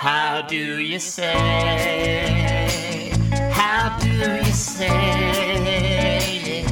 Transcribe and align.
How 0.00 0.42
do 0.42 0.78
you 0.78 1.00
say? 1.00 1.34
How 3.50 3.98
do 3.98 4.08
you 4.08 4.44
say? 4.52 4.86
it? 6.62 6.64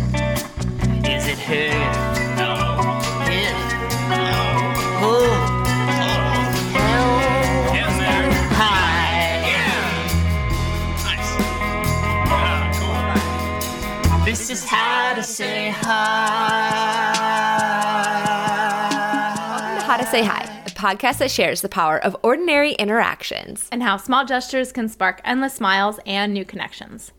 Is 1.04 1.26
it 1.26 1.38
her? 1.40 1.72
No. 2.38 2.54
Him? 3.26 3.56
No. 4.10 4.30
Who? 5.02 5.14
Hell? 6.78 7.10
Yes. 7.74 7.98
Hi. 8.54 9.42
Nice. 11.02 11.30
Yeah, 12.30 12.78
cool. 12.78 14.24
This 14.24 14.50
is 14.50 14.64
how 14.64 15.14
to 15.14 15.22
say 15.24 15.70
hi. 15.70 17.16
Welcome 19.50 19.78
to 19.80 19.84
How 19.84 19.96
to 19.96 20.06
Say 20.06 20.22
Hi, 20.22 20.44
a 20.44 20.55
podcast 20.76 21.18
that 21.18 21.30
shares 21.30 21.62
the 21.62 21.68
power 21.68 21.98
of 21.98 22.16
ordinary 22.22 22.72
interactions. 22.72 23.68
and 23.72 23.82
how 23.82 23.96
small 23.96 24.24
gestures 24.24 24.72
can 24.72 24.88
spark 24.88 25.20
endless 25.24 25.54
smiles 25.54 25.98
and 26.06 26.32
new 26.32 26.44
connections. 26.44 27.12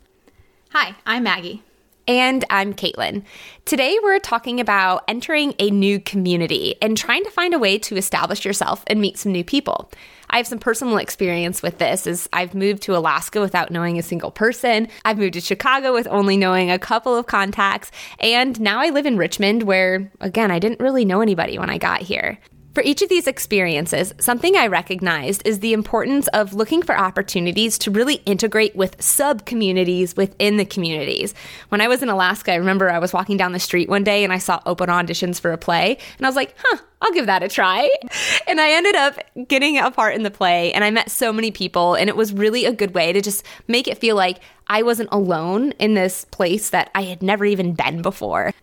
Hi, 0.72 0.96
I'm 1.06 1.24
Maggie. 1.24 1.64
And 2.10 2.46
I'm 2.50 2.74
Caitlin. 2.74 3.24
Today 3.66 3.98
we're 4.02 4.20
talking 4.20 4.62
about 4.62 5.04
entering 5.10 5.54
a 5.60 5.70
new 5.70 6.00
community 6.00 6.76
and 6.82 6.96
trying 6.96 7.26
to 7.26 7.32
find 7.32 7.54
a 7.54 7.60
way 7.60 7.78
to 7.80 7.98
establish 7.98 8.46
yourself 8.46 8.86
and 8.88 9.02
meet 9.02 9.18
some 9.18 9.34
new 9.34 9.44
people. 9.44 9.92
I 10.30 10.38
have 10.38 10.48
some 10.48 10.60
personal 10.60 10.98
experience 10.98 11.62
with 11.62 11.80
this 11.80 12.08
as 12.08 12.30
I've 12.32 12.54
moved 12.54 12.84
to 12.84 12.96
Alaska 12.96 13.42
without 13.42 13.72
knowing 13.72 13.98
a 13.98 14.04
single 14.04 14.32
person. 14.32 14.88
I've 15.04 15.18
moved 15.18 15.34
to 15.34 15.42
Chicago 15.42 15.94
with 15.94 16.08
only 16.08 16.38
knowing 16.38 16.72
a 16.72 16.80
couple 16.80 17.16
of 17.16 17.28
contacts. 17.28 17.92
And 18.20 18.60
now 18.62 18.80
I 18.80 18.90
live 18.90 19.06
in 19.06 19.18
Richmond 19.18 19.64
where, 19.64 20.10
again, 20.22 20.52
I 20.52 20.60
didn't 20.60 20.80
really 20.80 21.04
know 21.04 21.20
anybody 21.20 21.60
when 21.60 21.70
I 21.70 21.78
got 21.78 22.02
here. 22.02 22.40
For 22.78 22.84
each 22.84 23.02
of 23.02 23.10
these 23.10 23.26
experiences, 23.26 24.14
something 24.20 24.56
I 24.56 24.68
recognized 24.68 25.42
is 25.48 25.62
the 25.62 25.74
importance 25.74 26.28
of 26.28 26.54
looking 26.54 26.84
for 26.84 26.96
opportunities 26.96 27.80
to 27.80 27.90
really 27.90 28.22
integrate 28.28 28.76
with 28.76 29.02
sub 29.02 29.48
communities 29.48 30.16
within 30.16 30.58
the 30.58 30.64
communities. 30.64 31.34
When 31.70 31.82
I 31.82 31.88
was 31.88 32.04
in 32.04 32.10
Alaska, 32.10 32.52
I 32.52 32.58
remember 32.58 32.92
I 32.92 33.00
was 33.00 33.14
walking 33.14 33.36
down 33.36 33.52
the 33.52 33.60
street 33.60 33.90
one 33.90 34.04
day 34.04 34.24
and 34.24 34.32
I 34.32 34.38
saw 34.38 34.62
open 34.68 34.90
auditions 34.90 35.42
for 35.42 35.52
a 35.52 35.58
play, 35.58 35.98
and 36.18 36.28
I 36.28 36.30
was 36.30 36.36
like, 36.36 36.54
huh, 36.56 36.78
I'll 37.02 37.14
give 37.14 37.26
that 37.26 37.42
a 37.42 37.48
try. 37.48 37.90
And 38.48 38.62
I 38.62 38.70
ended 38.74 38.96
up 38.96 39.16
getting 39.48 39.80
a 39.80 39.90
part 39.90 40.14
in 40.14 40.22
the 40.22 40.30
play, 40.30 40.72
and 40.72 40.84
I 40.84 40.92
met 40.92 41.10
so 41.10 41.34
many 41.34 41.50
people, 41.50 41.96
and 41.96 42.10
it 42.10 42.16
was 42.16 42.32
really 42.32 42.66
a 42.66 42.72
good 42.72 42.94
way 42.94 43.12
to 43.12 43.22
just 43.22 43.44
make 43.68 43.88
it 43.88 43.98
feel 43.98 44.16
like 44.16 44.38
I 44.68 44.84
wasn't 44.84 45.10
alone 45.12 45.72
in 45.80 45.96
this 45.96 46.26
place 46.26 46.70
that 46.70 46.92
I 46.94 47.02
had 47.02 47.24
never 47.24 47.44
even 47.44 47.74
been 47.74 48.04
before. 48.04 48.54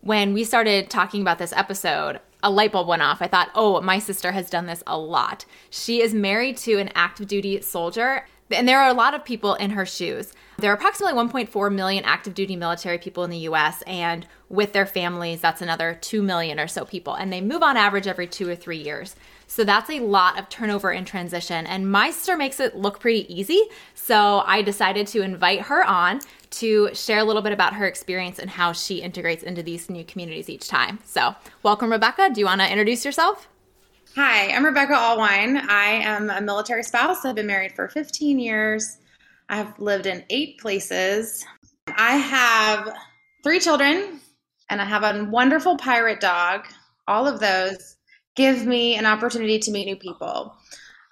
When 0.00 0.32
we 0.32 0.44
started 0.44 0.90
talking 0.90 1.22
about 1.22 1.38
this 1.38 1.52
episode, 1.52 2.20
a 2.42 2.50
light 2.50 2.72
bulb 2.72 2.88
went 2.88 3.02
off. 3.02 3.22
I 3.22 3.28
thought, 3.28 3.50
oh, 3.54 3.80
my 3.80 3.98
sister 3.98 4.32
has 4.32 4.50
done 4.50 4.66
this 4.66 4.82
a 4.86 4.98
lot. 4.98 5.44
She 5.70 6.02
is 6.02 6.12
married 6.14 6.56
to 6.58 6.78
an 6.78 6.90
active 6.94 7.28
duty 7.28 7.60
soldier, 7.60 8.26
and 8.50 8.68
there 8.68 8.80
are 8.80 8.90
a 8.90 8.94
lot 8.94 9.14
of 9.14 9.24
people 9.24 9.54
in 9.54 9.70
her 9.70 9.86
shoes. 9.86 10.32
There 10.58 10.70
are 10.70 10.74
approximately 10.74 11.18
1.4 11.18 11.74
million 11.74 12.04
active 12.04 12.34
duty 12.34 12.56
military 12.56 12.98
people 12.98 13.24
in 13.24 13.30
the 13.30 13.38
US, 13.38 13.82
and 13.82 14.26
with 14.48 14.72
their 14.72 14.86
families, 14.86 15.40
that's 15.40 15.62
another 15.62 15.98
2 16.00 16.22
million 16.22 16.60
or 16.60 16.68
so 16.68 16.84
people. 16.84 17.14
And 17.14 17.32
they 17.32 17.40
move 17.40 17.62
on 17.62 17.76
average 17.76 18.06
every 18.06 18.26
two 18.26 18.48
or 18.48 18.54
three 18.54 18.78
years. 18.78 19.16
So 19.46 19.64
that's 19.64 19.90
a 19.90 20.00
lot 20.00 20.38
of 20.38 20.48
turnover 20.48 20.92
and 20.92 21.06
transition. 21.06 21.66
And 21.66 21.90
my 21.90 22.10
sister 22.10 22.36
makes 22.36 22.60
it 22.60 22.76
look 22.76 23.00
pretty 23.00 23.32
easy. 23.32 23.62
So 23.94 24.42
I 24.46 24.62
decided 24.62 25.06
to 25.08 25.22
invite 25.22 25.62
her 25.62 25.84
on 25.84 26.20
to 26.52 26.94
share 26.94 27.18
a 27.18 27.24
little 27.24 27.42
bit 27.42 27.52
about 27.52 27.74
her 27.74 27.86
experience 27.86 28.38
and 28.38 28.50
how 28.50 28.72
she 28.72 29.02
integrates 29.02 29.42
into 29.42 29.62
these 29.62 29.90
new 29.90 30.04
communities 30.04 30.48
each 30.48 30.68
time. 30.68 30.98
So, 31.04 31.34
welcome, 31.62 31.90
Rebecca. 31.90 32.30
Do 32.32 32.40
you 32.40 32.46
want 32.46 32.60
to 32.60 32.70
introduce 32.70 33.04
yourself? 33.04 33.48
Hi, 34.14 34.52
I'm 34.52 34.64
Rebecca 34.64 34.92
Allwine. 34.92 35.56
I 35.68 35.86
am 36.04 36.28
a 36.28 36.40
military 36.40 36.82
spouse. 36.82 37.24
I've 37.24 37.34
been 37.34 37.46
married 37.46 37.72
for 37.72 37.88
15 37.88 38.38
years. 38.38 38.98
I've 39.48 39.78
lived 39.78 40.06
in 40.06 40.24
eight 40.28 40.58
places. 40.58 41.44
I 41.96 42.16
have 42.16 42.94
three 43.42 43.58
children 43.58 44.20
and 44.68 44.80
I 44.80 44.84
have 44.84 45.02
a 45.02 45.24
wonderful 45.24 45.76
pirate 45.76 46.20
dog. 46.20 46.66
All 47.08 47.26
of 47.26 47.40
those 47.40 47.96
give 48.36 48.66
me 48.66 48.96
an 48.96 49.06
opportunity 49.06 49.58
to 49.58 49.70
meet 49.70 49.86
new 49.86 49.96
people. 49.96 50.56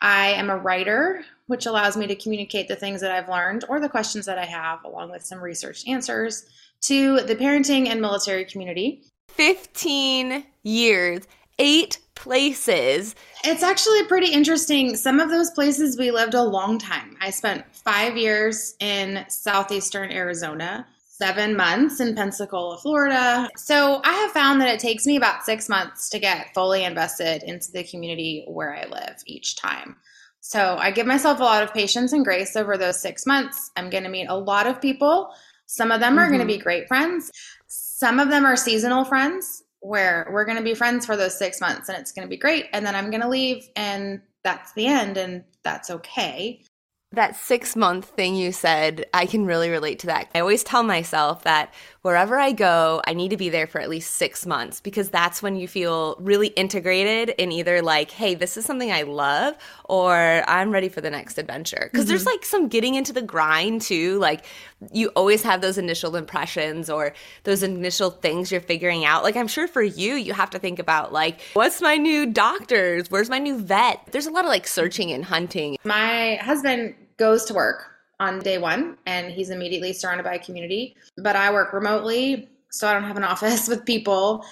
I 0.01 0.29
am 0.29 0.51
a 0.51 0.57
writer, 0.57 1.25
which 1.47 1.67
allows 1.67 1.97
me 1.97 2.07
to 2.07 2.15
communicate 2.15 2.69
the 2.69 2.77
things 2.77 3.01
that 3.01 3.11
I've 3.11 3.29
learned 3.29 3.65
or 3.69 3.81
the 3.81 3.89
questions 3.89 4.27
that 4.27 4.39
I 4.39 4.47
have, 4.47 4.85
along 4.85 5.11
with 5.11 5.25
some 5.25 5.41
research 5.41 5.87
answers, 5.87 6.47
to 6.83 7.21
the 7.21 7.37
parenting 7.37 7.89
and 7.89 8.01
military 8.01 8.45
community. 8.45 9.03
15 9.29 10.45
years, 10.63 11.23
eight 11.59 11.99
places. 12.15 13.15
It's 13.45 13.63
actually 13.63 14.05
pretty 14.05 14.33
interesting. 14.33 14.97
Some 14.97 15.21
of 15.21 15.31
those 15.31 15.51
places 15.51 15.99
we 15.99 16.11
lived 16.11 16.35
a 16.35 16.43
long 16.43 16.79
time. 16.79 17.17
I 17.21 17.31
spent 17.31 17.65
five 17.75 18.17
years 18.17 18.75
in 18.81 19.25
southeastern 19.29 20.11
Arizona, 20.11 20.87
seven 21.21 21.55
months 21.55 22.01
in 22.01 22.15
Pensacola, 22.15 22.79
Florida. 22.79 23.49
So 23.55 24.01
I 24.05 24.13
have 24.15 24.31
found 24.31 24.59
that 24.61 24.73
it 24.73 24.81
takes 24.81 25.05
me 25.05 25.17
about 25.17 25.45
six 25.45 25.69
months 25.69 26.09
to 26.11 26.19
get 26.19 26.55
fully 26.55 26.83
invested 26.83 27.43
into 27.43 27.71
the 27.71 27.85
community 27.85 28.45
where 28.49 28.75
I 28.75 28.87
live 28.87 29.17
each 29.27 29.57
time. 29.57 29.97
So 30.41 30.77
I 30.79 30.91
give 30.91 31.07
myself 31.07 31.39
a 31.39 31.45
lot 31.45 31.63
of 31.63 31.75
patience 31.75 32.15
and 32.15 32.25
grace 32.25 32.57
over 32.57 32.79
those 32.79 33.01
six 33.01 33.27
months. 33.27 33.71
I'm 33.77 33.91
going 33.91 34.05
to 34.05 34.09
meet 34.09 34.29
a 34.29 34.35
lot 34.35 34.67
of 34.67 34.81
people. 34.81 35.31
Some 35.67 35.93
of 35.93 36.01
them 36.01 36.19
are 36.19 36.29
going 36.29 36.39
to 36.39 36.47
mm-hmm. 36.47 36.59
be 36.59 36.63
great 36.63 36.89
friends. 36.89 37.31
Some 37.67 38.19
of 38.19 38.31
them 38.31 38.47
are 38.47 38.57
seasonal 38.57 39.05
friends 39.05 39.63
where 39.81 40.27
we're 40.33 40.47
going 40.47 40.57
to 40.57 40.65
be 40.65 40.75
friends 40.75 41.05
for 41.05 41.17
those 41.17 41.39
six 41.39 41.61
months 41.61 41.91
and 41.91 41.99
it's 41.99 42.13
going 42.13 42.27
to 42.27 42.31
be 42.31 42.39
great. 42.39 42.67
And 42.73 42.85
then 42.85 42.97
I'm 42.97 43.11
going 43.11 43.23
to 43.23 43.29
leave 43.29 43.69
and 43.77 44.23
that's 44.43 44.73
the 44.73 44.87
end 44.87 45.19
and 45.19 45.45
that's 45.63 45.91
okay. 45.91 46.63
That 47.13 47.35
six 47.35 47.75
month 47.75 48.05
thing 48.11 48.37
you 48.37 48.53
said, 48.53 49.07
I 49.13 49.27
can 49.27 49.45
really 49.45 49.69
relate 49.69 49.99
to 50.01 50.07
that. 50.07 50.29
I 50.33 50.39
always 50.39 50.63
tell 50.63 50.85
myself 50.85 51.43
that 51.43 51.75
wherever 52.03 52.39
I 52.39 52.53
go, 52.53 53.03
I 53.05 53.15
need 53.15 53.31
to 53.31 53.37
be 53.37 53.49
there 53.49 53.67
for 53.67 53.81
at 53.81 53.91
least 53.91 54.13
six 54.13 54.47
months 54.47 54.81
because 54.81 55.11
that's 55.11 55.43
when 55.43 55.57
you 55.57 55.67
feel 55.67 56.15
really 56.21 56.49
integrated 56.49 57.31
in 57.31 57.51
either 57.51 57.83
like, 57.83 58.13
hey, 58.13 58.37
this 58.37 58.57
is 58.57 58.65
something 58.65 58.93
I 58.93 59.03
love 59.03 59.57
or 59.85 60.45
I'm 60.47 60.71
ready 60.71 60.89
for 60.89 61.01
the 61.01 61.11
next 61.11 61.37
adventure. 61.37 61.91
Because 61.91 62.07
there's 62.07 62.21
mm-hmm. 62.21 62.31
like 62.31 62.45
some 62.45 62.69
getting 62.69 62.95
into 62.95 63.13
the 63.13 63.23
grind 63.23 63.83
too. 63.83 64.17
Like 64.21 64.45
you 64.93 65.09
always 65.17 65.43
have 65.43 65.63
those 65.63 65.79
initial 65.79 66.15
impressions 66.15 66.89
or 66.89 67.13
those 67.43 67.65
initial 67.65 68.11
things 68.11 68.53
you're 68.53 68.61
figuring 68.61 69.05
out. 69.05 69.25
Like 69.25 69.35
I'm 69.35 69.49
sure 69.49 69.67
for 69.67 69.83
you, 69.83 70.15
you 70.15 70.33
have 70.33 70.51
to 70.51 70.61
think 70.61 70.79
about 70.79 71.13
like, 71.13 71.41
what's 71.55 71.83
my 71.83 71.97
new 71.97 72.27
doctors? 72.27 73.11
Where's 73.11 73.29
my 73.29 73.41
new 73.41 73.59
vet? 73.59 74.07
There's 74.13 74.27
a 74.27 74.31
lot 74.31 74.45
of 74.45 74.49
like 74.49 74.69
searching 74.69 75.11
and 75.11 75.25
hunting. 75.25 75.77
My 75.83 76.37
husband 76.37 76.95
goes 77.21 77.45
to 77.45 77.55
work 77.55 77.85
on 78.19 78.41
day 78.41 78.59
one 78.59 78.97
and 79.07 79.31
he's 79.31 79.51
immediately 79.51 79.93
surrounded 79.93 80.25
by 80.25 80.35
a 80.35 80.39
community, 80.39 80.97
but 81.19 81.37
I 81.37 81.53
work 81.53 81.73
remotely, 81.73 82.49
so 82.71 82.89
I 82.89 82.95
don't 82.95 83.05
have 83.05 83.19
an 83.19 83.25
office 83.35 83.69
with 83.69 83.85
people. 83.85 84.45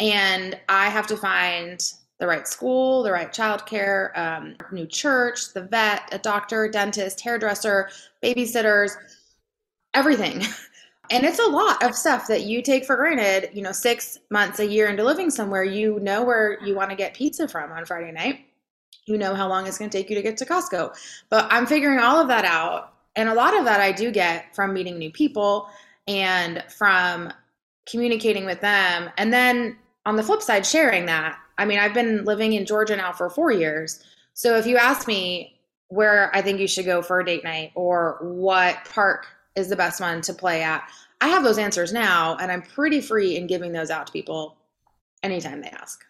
And 0.00 0.58
I 0.68 0.88
have 0.88 1.06
to 1.06 1.16
find 1.16 1.80
the 2.18 2.26
right 2.26 2.46
school, 2.46 3.02
the 3.02 3.12
right 3.12 3.32
childcare, 3.32 4.16
um, 4.18 4.56
new 4.72 4.86
church, 4.86 5.52
the 5.54 5.62
vet, 5.62 6.02
a 6.12 6.18
doctor, 6.18 6.68
dentist, 6.68 7.20
hairdresser, 7.20 7.90
babysitters, 8.22 8.92
everything. 9.94 10.44
And 11.12 11.24
it's 11.24 11.40
a 11.40 11.46
lot 11.46 11.82
of 11.82 11.96
stuff 11.96 12.28
that 12.28 12.44
you 12.44 12.62
take 12.62 12.84
for 12.84 12.94
granted, 12.94 13.50
you 13.52 13.62
know, 13.62 13.72
six 13.72 14.20
months, 14.30 14.60
a 14.60 14.64
year 14.64 14.86
into 14.86 15.02
living 15.02 15.28
somewhere, 15.28 15.64
you 15.64 15.98
know 15.98 16.22
where 16.22 16.62
you 16.64 16.76
want 16.76 16.90
to 16.90 16.96
get 16.96 17.14
pizza 17.14 17.48
from 17.48 17.72
on 17.72 17.84
Friday 17.84 18.12
night. 18.12 18.46
You 19.06 19.18
know 19.18 19.34
how 19.34 19.48
long 19.48 19.66
it's 19.66 19.78
going 19.78 19.90
to 19.90 19.96
take 19.96 20.10
you 20.10 20.16
to 20.16 20.22
get 20.22 20.36
to 20.38 20.46
Costco. 20.46 20.94
But 21.28 21.46
I'm 21.50 21.66
figuring 21.66 21.98
all 21.98 22.20
of 22.20 22.28
that 22.28 22.44
out. 22.44 22.92
And 23.16 23.28
a 23.28 23.34
lot 23.34 23.58
of 23.58 23.64
that 23.64 23.80
I 23.80 23.92
do 23.92 24.10
get 24.10 24.54
from 24.54 24.72
meeting 24.72 24.98
new 24.98 25.10
people 25.10 25.68
and 26.06 26.62
from 26.68 27.32
communicating 27.90 28.44
with 28.44 28.60
them. 28.60 29.10
And 29.16 29.32
then 29.32 29.76
on 30.06 30.16
the 30.16 30.22
flip 30.22 30.42
side, 30.42 30.64
sharing 30.64 31.06
that. 31.06 31.38
I 31.58 31.64
mean, 31.64 31.78
I've 31.78 31.94
been 31.94 32.24
living 32.24 32.52
in 32.52 32.66
Georgia 32.66 32.96
now 32.96 33.12
for 33.12 33.28
four 33.28 33.50
years. 33.50 34.02
So 34.32 34.56
if 34.56 34.66
you 34.66 34.76
ask 34.76 35.06
me 35.06 35.60
where 35.88 36.34
I 36.34 36.40
think 36.40 36.60
you 36.60 36.68
should 36.68 36.86
go 36.86 37.02
for 37.02 37.20
a 37.20 37.24
date 37.24 37.44
night 37.44 37.72
or 37.74 38.18
what 38.22 38.84
park 38.86 39.26
is 39.56 39.68
the 39.68 39.76
best 39.76 40.00
one 40.00 40.22
to 40.22 40.32
play 40.32 40.62
at, 40.62 40.88
I 41.20 41.28
have 41.28 41.44
those 41.44 41.58
answers 41.58 41.92
now. 41.92 42.36
And 42.40 42.50
I'm 42.50 42.62
pretty 42.62 43.00
free 43.00 43.36
in 43.36 43.46
giving 43.46 43.72
those 43.72 43.90
out 43.90 44.06
to 44.06 44.12
people 44.12 44.56
anytime 45.22 45.60
they 45.60 45.68
ask. 45.68 46.04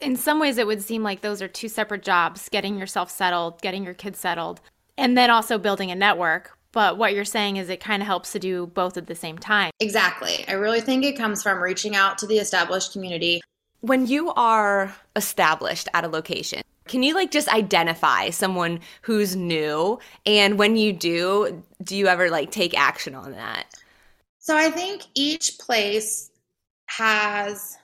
In 0.00 0.16
some 0.16 0.38
ways, 0.38 0.58
it 0.58 0.66
would 0.66 0.82
seem 0.82 1.02
like 1.02 1.20
those 1.20 1.42
are 1.42 1.48
two 1.48 1.68
separate 1.68 2.02
jobs 2.02 2.48
getting 2.48 2.78
yourself 2.78 3.10
settled, 3.10 3.60
getting 3.62 3.84
your 3.84 3.94
kids 3.94 4.18
settled, 4.18 4.60
and 4.96 5.16
then 5.16 5.30
also 5.30 5.58
building 5.58 5.90
a 5.90 5.94
network. 5.94 6.56
But 6.72 6.98
what 6.98 7.14
you're 7.14 7.24
saying 7.24 7.56
is 7.56 7.68
it 7.68 7.80
kind 7.80 8.02
of 8.02 8.06
helps 8.06 8.32
to 8.32 8.38
do 8.38 8.66
both 8.66 8.96
at 8.96 9.06
the 9.06 9.14
same 9.14 9.38
time. 9.38 9.70
Exactly. 9.80 10.44
I 10.46 10.52
really 10.52 10.80
think 10.80 11.04
it 11.04 11.16
comes 11.16 11.42
from 11.42 11.62
reaching 11.62 11.96
out 11.96 12.18
to 12.18 12.26
the 12.26 12.38
established 12.38 12.92
community. 12.92 13.40
When 13.80 14.06
you 14.06 14.32
are 14.34 14.94
established 15.16 15.88
at 15.94 16.04
a 16.04 16.08
location, 16.08 16.62
can 16.86 17.02
you 17.02 17.14
like 17.14 17.30
just 17.30 17.48
identify 17.48 18.30
someone 18.30 18.80
who's 19.02 19.34
new? 19.34 19.98
And 20.26 20.58
when 20.58 20.76
you 20.76 20.92
do, 20.92 21.62
do 21.82 21.96
you 21.96 22.06
ever 22.06 22.30
like 22.30 22.50
take 22.50 22.78
action 22.78 23.14
on 23.14 23.32
that? 23.32 23.66
So 24.38 24.56
I 24.56 24.70
think 24.70 25.02
each 25.14 25.58
place 25.58 26.30
has 26.86 27.77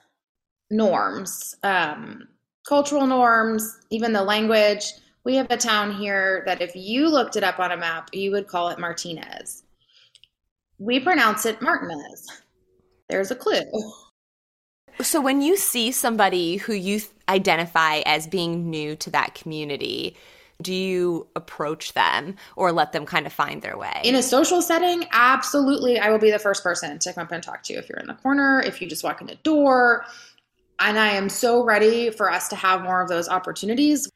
norms, 0.69 1.55
um, 1.63 2.27
cultural 2.67 3.07
norms, 3.07 3.79
even 3.89 4.13
the 4.13 4.23
language. 4.23 4.85
We 5.23 5.35
have 5.35 5.47
a 5.49 5.57
town 5.57 5.95
here 5.95 6.43
that 6.45 6.61
if 6.61 6.75
you 6.75 7.09
looked 7.09 7.35
it 7.35 7.43
up 7.43 7.59
on 7.59 7.71
a 7.71 7.77
map, 7.77 8.09
you 8.13 8.31
would 8.31 8.47
call 8.47 8.69
it 8.69 8.79
Martinez. 8.79 9.63
We 10.77 10.99
pronounce 10.99 11.45
it 11.45 11.61
Martinez. 11.61 12.27
There's 13.09 13.31
a 13.31 13.35
clue. 13.35 13.63
So 15.01 15.19
when 15.21 15.41
you 15.41 15.57
see 15.57 15.91
somebody 15.91 16.57
who 16.57 16.73
you 16.73 16.99
th- 16.99 17.11
identify 17.27 17.97
as 18.05 18.27
being 18.27 18.69
new 18.69 18.95
to 18.97 19.09
that 19.11 19.35
community, 19.35 20.15
do 20.61 20.73
you 20.73 21.27
approach 21.35 21.93
them 21.93 22.35
or 22.55 22.71
let 22.71 22.93
them 22.93 23.05
kind 23.05 23.25
of 23.25 23.33
find 23.33 23.61
their 23.61 23.77
way? 23.77 24.01
In 24.03 24.15
a 24.15 24.23
social 24.23 24.61
setting, 24.61 25.05
absolutely, 25.11 25.99
I 25.99 26.09
will 26.09 26.17
be 26.17 26.31
the 26.31 26.39
first 26.39 26.63
person 26.63 26.97
to 26.99 27.13
come 27.13 27.23
up 27.23 27.31
and 27.31 27.43
talk 27.43 27.63
to 27.63 27.73
you. 27.73 27.79
If 27.79 27.89
you're 27.89 27.99
in 27.99 28.07
the 28.07 28.13
corner, 28.13 28.61
if 28.61 28.81
you 28.81 28.87
just 28.87 29.03
walk 29.03 29.19
in 29.19 29.27
the 29.27 29.35
door, 29.35 30.05
and 30.79 30.99
I 30.99 31.09
am 31.11 31.29
so 31.29 31.63
ready 31.63 32.09
for 32.09 32.31
us 32.31 32.47
to 32.49 32.55
have 32.55 32.81
more 32.81 33.01
of 33.01 33.09
those 33.09 33.29
opportunities. 33.29 34.09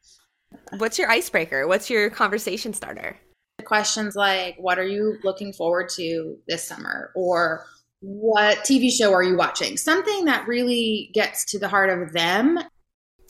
What's 0.78 0.98
your 0.98 1.10
icebreaker? 1.10 1.68
What's 1.68 1.90
your 1.90 2.10
conversation 2.10 2.74
starter? 2.74 3.18
Questions 3.66 4.16
like, 4.16 4.56
What 4.58 4.80
are 4.80 4.88
you 4.88 5.18
looking 5.24 5.54
forward 5.54 5.90
to 5.96 6.38
this 6.48 6.64
summer? 6.64 7.12
Or 7.16 7.66
what 8.02 8.60
TV 8.60 8.92
show 8.92 9.14
are 9.14 9.24
you 9.24 9.36
watching? 9.36 9.78
Something 9.78 10.26
that 10.26 10.48
really 10.48 11.12
gets 11.14 11.46
to 11.52 11.60
the 11.60 11.68
heart 11.68 11.90
of 11.90 12.14
them. 12.14 12.58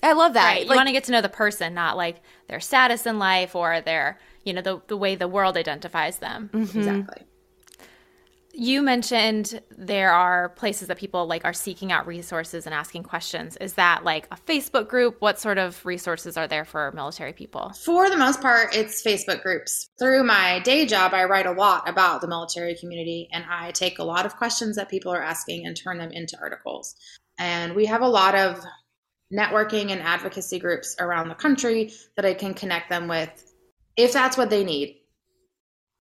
I 0.02 0.14
love 0.14 0.34
that. 0.34 0.46
Right. 0.46 0.64
You 0.64 0.70
Like, 0.70 0.78
want 0.78 0.88
to 0.88 0.94
get 0.94 1.04
to 1.06 1.12
know 1.12 1.22
the 1.22 1.30
person, 1.30 1.74
not 1.74 1.98
like 1.98 2.22
their 2.48 2.60
status 2.60 3.06
in 3.06 3.20
life 3.20 3.56
or 3.56 3.82
their, 3.82 4.20
you 4.46 4.54
know, 4.54 4.62
the, 4.62 4.82
the 4.88 4.96
way 4.96 5.16
the 5.16 5.28
world 5.28 5.58
identifies 5.58 6.20
them. 6.20 6.50
Mm-hmm. 6.54 6.78
Exactly. 6.78 7.24
You 8.60 8.82
mentioned 8.82 9.62
there 9.78 10.12
are 10.12 10.50
places 10.50 10.90
that 10.90 10.98
people 10.98 11.28
like 11.28 11.46
are 11.46 11.54
seeking 11.54 11.94
out 11.94 12.06
resources 12.06 12.66
and 12.66 12.76
asking 12.76 13.04
questions. 13.04 13.56
Is 13.56 13.76
that 13.76 14.04
like 14.04 14.28
a 14.34 14.36
Facebook 14.36 14.90
group? 14.90 15.22
What 15.22 15.40
sort 15.40 15.58
of 15.58 15.86
resources 15.86 16.36
are 16.36 16.46
there 16.46 16.66
for 16.66 16.92
military 16.92 17.32
people? 17.32 17.72
For 17.86 18.10
the 18.10 18.18
most 18.18 18.42
part, 18.42 18.76
it's 18.76 19.02
Facebook 19.02 19.44
groups. 19.44 19.90
Through 19.98 20.26
my 20.26 20.60
day 20.60 20.86
job, 20.86 21.14
I 21.14 21.24
write 21.24 21.46
a 21.46 21.54
lot 21.54 21.88
about 21.88 22.20
the 22.20 22.28
military 22.28 22.76
community 22.76 23.30
and 23.32 23.46
I 23.50 23.72
take 23.72 23.98
a 23.98 24.04
lot 24.04 24.26
of 24.26 24.36
questions 24.36 24.76
that 24.76 24.90
people 24.90 25.14
are 25.14 25.24
asking 25.24 25.66
and 25.66 25.78
turn 25.78 25.98
them 25.98 26.12
into 26.12 26.38
articles. 26.38 26.96
And 27.38 27.76
we 27.76 27.86
have 27.86 28.02
a 28.02 28.10
lot 28.10 28.36
of 28.36 28.62
networking 29.34 29.92
and 29.92 30.02
advocacy 30.02 30.60
groups 30.60 30.98
around 31.00 31.30
the 31.30 31.36
country 31.36 31.94
that 32.18 32.26
I 32.26 32.34
can 32.34 32.54
connect 32.54 32.90
them 32.90 33.08
with 33.08 33.30
if 33.96 34.12
that's 34.12 34.38
what 34.38 34.50
they 34.50 34.66
need. 34.66 34.99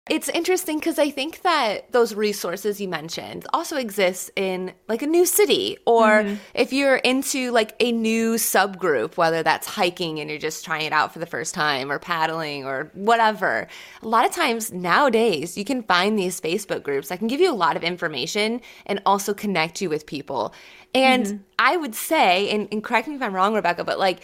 It's 0.07 0.29
interesting 0.29 0.77
because 0.77 0.99
I 0.99 1.09
think 1.09 1.41
that 1.41 1.91
those 1.91 2.13
resources 2.13 2.79
you 2.79 2.87
mentioned 2.87 3.47
also 3.51 3.77
exist 3.77 4.29
in 4.35 4.71
like 4.87 5.01
a 5.01 5.07
new 5.07 5.25
city, 5.25 5.79
or 5.87 6.21
mm-hmm. 6.21 6.35
if 6.53 6.71
you're 6.71 6.97
into 6.97 7.49
like 7.51 7.75
a 7.79 7.91
new 7.91 8.35
subgroup, 8.35 9.17
whether 9.17 9.41
that's 9.41 9.65
hiking 9.65 10.19
and 10.19 10.29
you're 10.29 10.37
just 10.37 10.63
trying 10.63 10.85
it 10.85 10.93
out 10.93 11.11
for 11.11 11.17
the 11.17 11.25
first 11.25 11.55
time, 11.55 11.91
or 11.91 11.97
paddling, 11.97 12.65
or 12.65 12.91
whatever. 12.93 13.67
A 14.03 14.07
lot 14.07 14.25
of 14.25 14.31
times 14.31 14.71
nowadays, 14.71 15.57
you 15.57 15.65
can 15.65 15.81
find 15.81 16.19
these 16.19 16.39
Facebook 16.39 16.83
groups 16.83 17.07
that 17.07 17.17
can 17.17 17.27
give 17.27 17.39
you 17.39 17.51
a 17.51 17.55
lot 17.55 17.75
of 17.75 17.83
information 17.83 18.61
and 18.85 19.01
also 19.07 19.33
connect 19.33 19.81
you 19.81 19.89
with 19.89 20.05
people. 20.05 20.53
And 20.93 21.25
mm-hmm. 21.25 21.37
I 21.57 21.77
would 21.77 21.95
say, 21.95 22.51
and, 22.51 22.67
and 22.71 22.83
correct 22.83 23.07
me 23.07 23.15
if 23.15 23.23
I'm 23.23 23.33
wrong, 23.33 23.55
Rebecca, 23.55 23.83
but 23.83 23.97
like 23.97 24.19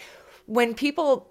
when 0.46 0.74
people 0.74 1.28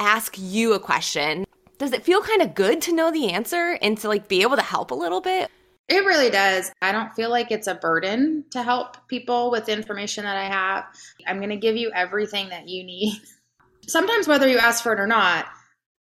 ask 0.00 0.34
you 0.36 0.72
a 0.72 0.80
question, 0.80 1.46
does 1.78 1.92
it 1.92 2.04
feel 2.04 2.22
kind 2.22 2.42
of 2.42 2.54
good 2.54 2.80
to 2.82 2.94
know 2.94 3.10
the 3.10 3.30
answer 3.30 3.78
and 3.82 3.98
to 3.98 4.08
like 4.08 4.28
be 4.28 4.42
able 4.42 4.56
to 4.56 4.62
help 4.62 4.90
a 4.90 4.94
little 4.94 5.20
bit? 5.20 5.50
It 5.88 6.04
really 6.04 6.30
does. 6.30 6.72
I 6.82 6.90
don't 6.90 7.14
feel 7.14 7.30
like 7.30 7.52
it's 7.52 7.68
a 7.68 7.76
burden 7.76 8.44
to 8.50 8.62
help 8.62 9.06
people 9.08 9.50
with 9.50 9.68
information 9.68 10.24
that 10.24 10.36
I 10.36 10.44
have. 10.44 10.84
I'm 11.26 11.36
going 11.36 11.50
to 11.50 11.56
give 11.56 11.76
you 11.76 11.92
everything 11.94 12.48
that 12.48 12.68
you 12.68 12.82
need. 12.82 13.20
Sometimes, 13.86 14.26
whether 14.26 14.48
you 14.48 14.58
ask 14.58 14.82
for 14.82 14.92
it 14.92 15.00
or 15.00 15.06
not, 15.06 15.46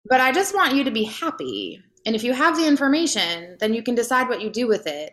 but 0.05 0.21
I 0.21 0.31
just 0.31 0.55
want 0.55 0.75
you 0.75 0.85
to 0.85 0.91
be 0.91 1.03
happy. 1.03 1.81
And 2.05 2.15
if 2.15 2.23
you 2.23 2.31
have 2.33 2.55
the 2.55 2.67
information, 2.67 3.57
then 3.59 3.73
you 3.73 3.83
can 3.83 3.95
decide 3.95 4.29
what 4.29 4.41
you 4.41 4.49
do 4.49 4.67
with 4.67 4.87
it. 4.87 5.11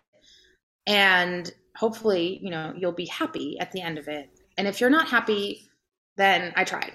And 0.86 1.50
hopefully, 1.74 2.38
you 2.40 2.50
know, 2.50 2.72
you'll 2.76 2.92
be 2.92 3.06
happy 3.06 3.58
at 3.58 3.72
the 3.72 3.80
end 3.80 3.98
of 3.98 4.06
it. 4.06 4.30
And 4.58 4.68
if 4.68 4.80
you're 4.80 4.90
not 4.90 5.08
happy, 5.08 5.70
then 6.16 6.52
I 6.54 6.62
tried. 6.62 6.92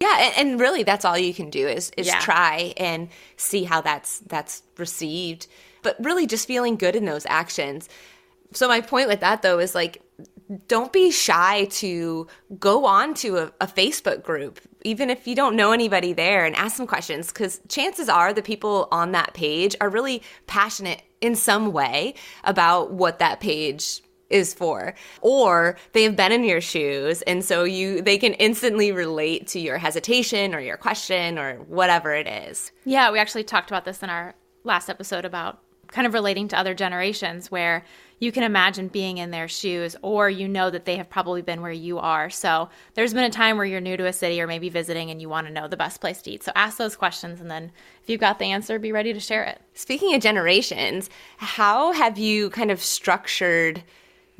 Yeah, 0.00 0.16
and, 0.18 0.50
and 0.50 0.60
really 0.60 0.82
that's 0.82 1.04
all 1.04 1.18
you 1.18 1.34
can 1.34 1.50
do 1.50 1.68
is 1.68 1.90
is 1.96 2.06
Yeah. 2.06 2.18
try 2.20 2.72
and 2.76 3.08
see 3.36 3.64
how 3.64 3.80
that's 3.80 4.20
that's 4.20 4.62
received. 4.78 5.46
But 5.82 5.96
really 6.00 6.26
just 6.26 6.46
feeling 6.46 6.76
good 6.76 6.96
in 6.96 7.04
those 7.04 7.26
actions. 7.26 7.88
So 8.52 8.68
my 8.68 8.80
point 8.80 9.08
with 9.08 9.20
that 9.20 9.42
though 9.42 9.58
is 9.58 9.74
like 9.74 10.02
don't 10.66 10.92
be 10.92 11.10
shy 11.12 11.66
to 11.66 12.26
go 12.58 12.84
on 12.84 13.14
to 13.14 13.36
a, 13.36 13.52
a 13.60 13.66
Facebook 13.68 14.24
group, 14.24 14.58
even 14.82 15.08
if 15.08 15.28
you 15.28 15.36
don't 15.36 15.54
know 15.54 15.70
anybody 15.70 16.12
there, 16.12 16.44
and 16.44 16.56
ask 16.56 16.76
some 16.76 16.88
questions. 16.88 17.28
Because 17.28 17.60
chances 17.68 18.08
are 18.08 18.32
the 18.32 18.42
people 18.42 18.88
on 18.90 19.12
that 19.12 19.32
page 19.32 19.76
are 19.80 19.88
really 19.88 20.22
passionate 20.48 21.02
in 21.20 21.36
some 21.36 21.72
way 21.72 22.14
about 22.42 22.90
what 22.92 23.20
that 23.20 23.38
page 23.38 24.02
is 24.30 24.54
for 24.54 24.94
or 25.20 25.76
they 25.92 26.02
have 26.04 26.16
been 26.16 26.32
in 26.32 26.44
your 26.44 26.60
shoes 26.60 27.22
and 27.22 27.44
so 27.44 27.64
you 27.64 28.00
they 28.02 28.16
can 28.16 28.32
instantly 28.34 28.92
relate 28.92 29.46
to 29.46 29.60
your 29.60 29.76
hesitation 29.78 30.54
or 30.54 30.60
your 30.60 30.76
question 30.76 31.38
or 31.38 31.56
whatever 31.68 32.14
it 32.14 32.26
is 32.26 32.72
Yeah, 32.84 33.10
we 33.10 33.18
actually 33.18 33.44
talked 33.44 33.70
about 33.70 33.84
this 33.84 34.02
in 34.02 34.10
our 34.10 34.34
last 34.64 34.88
episode 34.88 35.24
about 35.24 35.60
kind 35.88 36.06
of 36.06 36.14
relating 36.14 36.46
to 36.48 36.56
other 36.58 36.72
generations 36.74 37.50
where 37.50 37.84
you 38.20 38.30
can 38.30 38.44
imagine 38.44 38.86
being 38.88 39.18
in 39.18 39.30
their 39.30 39.48
shoes 39.48 39.96
or 40.02 40.30
you 40.30 40.46
know 40.46 40.70
that 40.70 40.84
they 40.84 40.96
have 40.96 41.08
probably 41.10 41.42
been 41.42 41.62
where 41.62 41.72
you 41.72 41.98
are. 41.98 42.30
So 42.30 42.68
there's 42.94 43.14
been 43.14 43.24
a 43.24 43.30
time 43.30 43.56
where 43.56 43.66
you're 43.66 43.80
new 43.80 43.96
to 43.96 44.06
a 44.06 44.12
city 44.12 44.40
or 44.40 44.46
maybe 44.46 44.68
visiting 44.68 45.10
and 45.10 45.20
you 45.20 45.28
want 45.28 45.46
to 45.48 45.52
know 45.52 45.66
the 45.66 45.76
best 45.76 46.00
place 46.00 46.22
to 46.22 46.30
eat. 46.30 46.44
So 46.44 46.52
ask 46.54 46.76
those 46.78 46.94
questions 46.94 47.40
and 47.40 47.50
then 47.50 47.72
if 48.02 48.08
you've 48.08 48.20
got 48.20 48.38
the 48.38 48.44
answer, 48.44 48.78
be 48.78 48.92
ready 48.92 49.12
to 49.12 49.20
share 49.20 49.42
it. 49.42 49.60
speaking 49.74 50.14
of 50.14 50.20
generations 50.22 51.10
how 51.38 51.92
have 51.92 52.18
you 52.18 52.50
kind 52.50 52.70
of 52.70 52.80
structured 52.80 53.82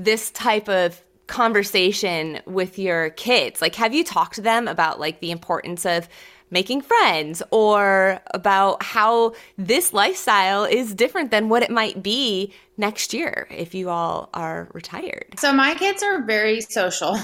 this 0.04 0.30
type 0.30 0.68
of 0.68 1.00
conversation 1.26 2.40
with 2.46 2.78
your 2.78 3.10
kids 3.10 3.60
like 3.62 3.76
have 3.76 3.94
you 3.94 4.02
talked 4.02 4.34
to 4.34 4.40
them 4.40 4.66
about 4.66 4.98
like 4.98 5.20
the 5.20 5.30
importance 5.30 5.86
of 5.86 6.08
making 6.50 6.80
friends 6.80 7.40
or 7.52 8.20
about 8.34 8.82
how 8.82 9.32
this 9.56 9.92
lifestyle 9.92 10.64
is 10.64 10.92
different 10.92 11.30
than 11.30 11.48
what 11.48 11.62
it 11.62 11.70
might 11.70 12.02
be 12.02 12.52
next 12.76 13.14
year 13.14 13.46
if 13.50 13.74
you 13.76 13.88
all 13.88 14.28
are 14.34 14.68
retired 14.72 15.34
So 15.38 15.52
my 15.52 15.74
kids 15.74 16.02
are 16.02 16.24
very 16.24 16.60
social. 16.60 17.16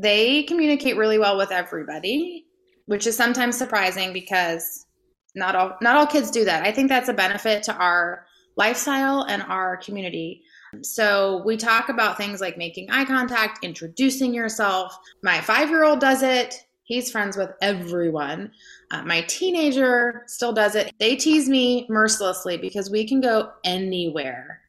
They 0.00 0.44
communicate 0.44 0.96
really 0.96 1.18
well 1.18 1.36
with 1.36 1.50
everybody, 1.50 2.46
which 2.86 3.04
is 3.04 3.16
sometimes 3.16 3.58
surprising 3.58 4.12
because 4.12 4.86
not 5.34 5.56
all 5.56 5.76
not 5.82 5.96
all 5.96 6.06
kids 6.06 6.30
do 6.30 6.44
that. 6.44 6.64
I 6.64 6.70
think 6.70 6.88
that's 6.88 7.08
a 7.08 7.12
benefit 7.12 7.64
to 7.64 7.74
our 7.74 8.24
lifestyle 8.56 9.22
and 9.22 9.42
our 9.42 9.76
community. 9.76 10.42
So 10.82 11.42
we 11.44 11.56
talk 11.56 11.88
about 11.88 12.16
things 12.16 12.40
like 12.40 12.58
making 12.58 12.90
eye 12.90 13.04
contact, 13.04 13.64
introducing 13.64 14.34
yourself. 14.34 14.96
My 15.22 15.38
5-year-old 15.38 16.00
does 16.00 16.22
it. 16.22 16.54
He's 16.84 17.10
friends 17.10 17.36
with 17.36 17.50
everyone. 17.60 18.50
Uh, 18.90 19.02
my 19.02 19.20
teenager 19.22 20.22
still 20.26 20.52
does 20.52 20.74
it. 20.74 20.92
They 20.98 21.16
tease 21.16 21.48
me 21.48 21.86
mercilessly 21.90 22.56
because 22.56 22.90
we 22.90 23.06
can 23.06 23.20
go 23.20 23.50
anywhere 23.64 24.62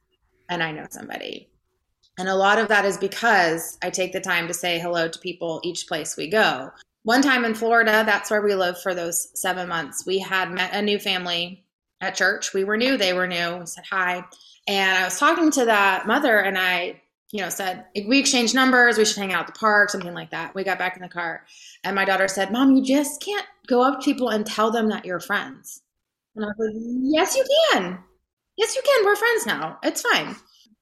and 0.50 0.62
I 0.62 0.72
know 0.72 0.88
somebody. 0.89 1.50
And 2.18 2.27
a 2.27 2.36
lot 2.36 2.60
of 2.60 2.68
that 2.68 2.84
is 2.84 2.98
because 2.98 3.77
I 3.82 3.89
take 3.89 4.12
the 4.12 4.20
time 4.20 4.48
to 4.48 4.53
say 4.53 4.79
hello 4.79 5.08
to 5.08 5.20
people 5.20 5.62
each 5.63 5.88
place 5.88 6.18
we 6.18 6.29
go. 6.29 6.72
One 7.03 7.22
time 7.22 7.46
in 7.46 7.53
Florida, 7.56 8.03
that's 8.06 8.29
where 8.29 8.41
we 8.41 8.53
lived 8.56 8.79
for 8.79 8.94
those 8.94 9.29
seven 9.39 9.70
months. 9.70 10.06
We 10.06 10.20
had 10.20 10.51
met 10.51 10.74
a 10.74 10.82
new 10.82 11.00
family 11.00 11.63
at 12.01 12.15
church. 12.15 12.53
We 12.53 12.65
were 12.65 12.75
new, 12.75 12.98
they 12.98 13.13
were 13.13 13.27
new. 13.27 13.58
We 13.58 13.65
said 13.65 13.86
hi. 13.89 14.25
And 14.69 14.99
I 14.99 15.03
was 15.05 15.17
talking 15.17 15.49
to 15.49 15.65
that 15.65 16.05
mother 16.05 16.38
and 16.38 16.55
I, 16.55 17.01
you 17.31 17.41
know, 17.41 17.49
said, 17.49 17.85
we 18.07 18.19
exchanged 18.19 18.53
numbers, 18.53 18.99
we 18.99 19.05
should 19.05 19.17
hang 19.17 19.33
out 19.33 19.47
at 19.47 19.47
the 19.47 19.59
park, 19.59 19.89
something 19.89 20.13
like 20.13 20.29
that. 20.29 20.53
We 20.53 20.63
got 20.63 20.77
back 20.77 20.95
in 20.95 21.01
the 21.01 21.09
car. 21.09 21.43
And 21.83 21.95
my 21.95 22.05
daughter 22.05 22.27
said, 22.27 22.51
Mom, 22.51 22.75
you 22.75 22.83
just 22.83 23.19
can't 23.19 23.47
go 23.65 23.81
up 23.81 23.99
to 23.99 24.05
people 24.05 24.29
and 24.29 24.45
tell 24.45 24.69
them 24.69 24.89
that 24.89 25.05
you're 25.05 25.19
friends. 25.19 25.81
And 26.35 26.45
I 26.45 26.49
was 26.49 26.55
like, 26.59 26.75
Yes, 27.01 27.35
you 27.35 27.43
can. 27.71 27.97
Yes, 28.57 28.75
you 28.75 28.83
can. 28.85 29.05
We're 29.05 29.15
friends 29.15 29.47
now. 29.47 29.79
It's 29.81 30.03
fine. 30.03 30.35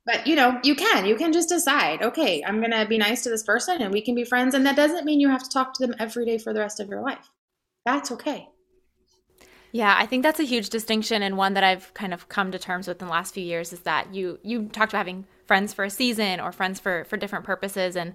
But 0.06 0.28
you 0.28 0.36
know, 0.36 0.60
you 0.66 0.76
can. 0.76 1.06
You 1.06 1.16
can 1.16 1.32
just 1.32 1.48
decide, 1.48 2.02
okay, 2.02 2.44
I'm 2.46 2.60
going 2.60 2.72
to 2.72 2.86
be 2.88 2.98
nice 2.98 3.24
to 3.24 3.30
this 3.30 3.44
person 3.44 3.82
and 3.82 3.94
we 3.94 4.02
can 4.02 4.16
be 4.16 4.26
friends. 4.26 4.54
And 4.54 4.66
that 4.66 4.76
doesn't 4.76 5.06
mean 5.06 5.22
you 5.22 5.30
have 5.30 5.44
to 5.44 5.50
talk 5.50 5.74
to 5.76 5.88
them 5.88 5.96
every 5.98 6.26
day 6.26 6.38
for 6.38 6.54
the 6.54 6.60
rest 6.60 6.82
of 6.82 6.90
your 6.90 7.02
life. 7.02 7.30
That's 7.86 8.12
okay. 8.12 8.50
Yeah, 9.72 9.96
I 9.98 10.06
think 10.06 10.24
that's 10.24 10.40
a 10.40 10.44
huge 10.44 10.70
distinction 10.70 11.22
and 11.22 11.38
one 11.38 11.54
that 11.54 11.64
I've 11.64 11.94
kind 11.94 12.14
of 12.14 12.30
come 12.30 12.52
to 12.52 12.60
terms 12.60 12.88
with 12.88 13.02
in 13.02 13.08
the 13.08 13.12
last 13.12 13.34
few 13.34 13.44
years 13.44 13.74
is 13.74 13.82
that 13.82 14.14
you 14.14 14.40
you 14.44 14.68
talked 14.70 14.92
about 14.94 15.00
having 15.00 15.26
friends 15.46 15.74
for 15.74 15.86
a 15.86 15.90
season 15.90 16.40
or 16.40 16.52
friends 16.52 16.80
for 16.80 17.04
for 17.06 17.18
different 17.18 17.46
purposes 17.46 17.96
and 17.96 18.14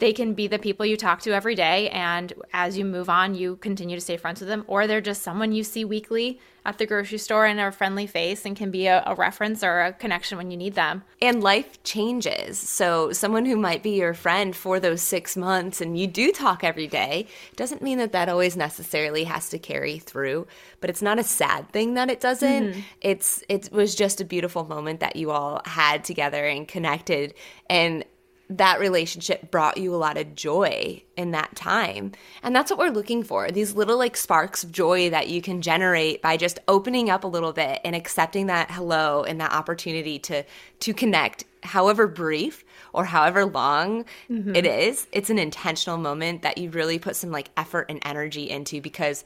they 0.00 0.12
can 0.12 0.34
be 0.34 0.48
the 0.48 0.58
people 0.58 0.84
you 0.84 0.96
talk 0.96 1.20
to 1.20 1.32
every 1.32 1.54
day 1.54 1.88
and 1.90 2.32
as 2.52 2.76
you 2.76 2.84
move 2.84 3.08
on 3.08 3.34
you 3.34 3.56
continue 3.56 3.96
to 3.96 4.00
stay 4.00 4.16
friends 4.16 4.40
with 4.40 4.48
them 4.48 4.64
or 4.66 4.86
they're 4.86 5.00
just 5.00 5.22
someone 5.22 5.52
you 5.52 5.62
see 5.62 5.84
weekly 5.84 6.40
at 6.64 6.78
the 6.78 6.86
grocery 6.86 7.18
store 7.18 7.46
and 7.46 7.58
a 7.58 7.72
friendly 7.72 8.06
face 8.06 8.44
and 8.44 8.56
can 8.56 8.70
be 8.70 8.86
a, 8.86 9.02
a 9.06 9.14
reference 9.14 9.62
or 9.62 9.80
a 9.80 9.92
connection 9.92 10.36
when 10.36 10.50
you 10.50 10.56
need 10.56 10.74
them 10.74 11.02
And 11.22 11.42
life 11.42 11.82
changes. 11.82 12.58
So, 12.58 13.12
someone 13.12 13.44
who 13.44 13.56
might 13.56 13.82
be 13.82 13.90
your 13.90 14.14
friend 14.14 14.54
for 14.56 14.80
those 14.80 15.02
six 15.02 15.36
months 15.36 15.80
and 15.80 15.98
you 15.98 16.06
do 16.06 16.32
talk 16.32 16.64
every 16.64 16.86
day 16.86 17.26
doesn't 17.56 17.82
mean 17.82 17.98
that 17.98 18.12
that 18.12 18.28
always 18.28 18.56
necessarily 18.56 19.24
has 19.24 19.50
to 19.50 19.58
carry 19.58 19.98
through. 19.98 20.46
But 20.80 20.90
it's 20.90 21.02
not 21.02 21.18
a 21.18 21.24
sad 21.24 21.70
thing 21.72 21.94
that 21.94 22.08
it 22.10 22.20
doesn't. 22.20 22.72
Mm-hmm. 22.72 22.80
It's 23.00 23.42
it 23.48 23.70
was 23.70 23.94
just 23.94 24.20
a 24.20 24.24
beautiful 24.24 24.64
moment 24.64 25.00
that 25.00 25.16
you 25.16 25.30
all 25.30 25.60
had 25.66 26.04
together 26.04 26.46
and 26.46 26.66
connected, 26.66 27.34
and 27.68 28.04
that 28.50 28.80
relationship 28.80 29.50
brought 29.52 29.76
you 29.76 29.94
a 29.94 29.96
lot 29.96 30.16
of 30.16 30.34
joy 30.34 31.00
in 31.16 31.30
that 31.30 31.54
time. 31.54 32.10
And 32.42 32.54
that's 32.54 32.70
what 32.70 32.80
we're 32.80 32.90
looking 32.90 33.22
for 33.22 33.50
these 33.50 33.74
little 33.74 33.96
like 33.96 34.16
sparks 34.16 34.64
of 34.64 34.72
joy 34.72 35.10
that 35.10 35.28
you 35.28 35.40
can 35.40 35.62
generate 35.62 36.20
by 36.20 36.36
just 36.36 36.58
opening 36.66 37.08
up 37.10 37.22
a 37.22 37.28
little 37.28 37.52
bit 37.52 37.80
and 37.84 37.94
accepting 37.94 38.46
that 38.46 38.72
hello 38.72 39.22
and 39.22 39.40
that 39.40 39.52
opportunity 39.52 40.18
to 40.18 40.42
to 40.80 40.92
connect 40.92 41.44
however 41.62 42.08
brief 42.08 42.64
or 42.92 43.04
however 43.04 43.44
long 43.44 44.04
mm-hmm. 44.28 44.56
it 44.56 44.66
is. 44.66 45.06
It's 45.12 45.30
an 45.30 45.38
intentional 45.38 45.96
moment 45.96 46.42
that 46.42 46.58
you 46.58 46.70
really 46.70 46.98
put 46.98 47.14
some 47.14 47.30
like 47.30 47.50
effort 47.56 47.86
and 47.88 48.00
energy 48.04 48.50
into 48.50 48.80
because 48.80 49.24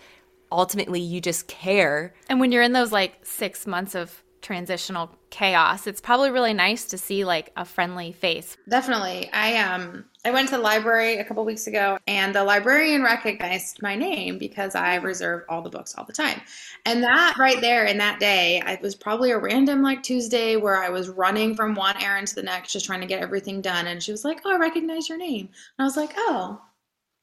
ultimately 0.52 1.00
you 1.00 1.22
just 1.22 1.48
care. 1.48 2.12
And 2.28 2.40
when 2.40 2.52
you're 2.52 2.62
in 2.62 2.72
those 2.72 2.92
like 2.92 3.18
six 3.22 3.66
months 3.66 3.94
of 3.94 4.22
transitional 4.44 5.10
chaos, 5.30 5.88
it's 5.88 6.00
probably 6.00 6.30
really 6.30 6.52
nice 6.52 6.84
to 6.84 6.98
see 6.98 7.24
like 7.24 7.50
a 7.56 7.64
friendly 7.64 8.12
face. 8.12 8.56
Definitely. 8.68 9.28
I 9.32 9.56
um 9.56 10.04
I 10.24 10.30
went 10.30 10.48
to 10.50 10.56
the 10.56 10.62
library 10.62 11.16
a 11.16 11.24
couple 11.24 11.44
weeks 11.44 11.66
ago 11.66 11.98
and 12.06 12.34
the 12.34 12.44
librarian 12.44 13.02
recognized 13.02 13.82
my 13.82 13.96
name 13.96 14.38
because 14.38 14.74
I 14.74 14.96
reserve 14.96 15.44
all 15.48 15.62
the 15.62 15.70
books 15.70 15.94
all 15.96 16.04
the 16.04 16.12
time. 16.12 16.40
And 16.86 17.02
that 17.02 17.36
right 17.38 17.60
there 17.60 17.86
in 17.86 17.98
that 17.98 18.20
day, 18.20 18.62
it 18.64 18.80
was 18.80 18.94
probably 18.94 19.32
a 19.32 19.38
random 19.38 19.82
like 19.82 20.02
Tuesday 20.02 20.56
where 20.56 20.76
I 20.76 20.90
was 20.90 21.08
running 21.08 21.56
from 21.56 21.74
one 21.74 22.00
errand 22.00 22.28
to 22.28 22.34
the 22.36 22.42
next 22.42 22.72
just 22.72 22.86
trying 22.86 23.00
to 23.00 23.06
get 23.06 23.22
everything 23.22 23.60
done 23.60 23.86
and 23.86 24.02
she 24.02 24.12
was 24.12 24.24
like, 24.24 24.42
"Oh, 24.44 24.52
I 24.52 24.58
recognize 24.58 25.08
your 25.08 25.18
name." 25.18 25.48
And 25.78 25.80
I 25.80 25.84
was 25.84 25.96
like, 25.96 26.12
"Oh, 26.16 26.60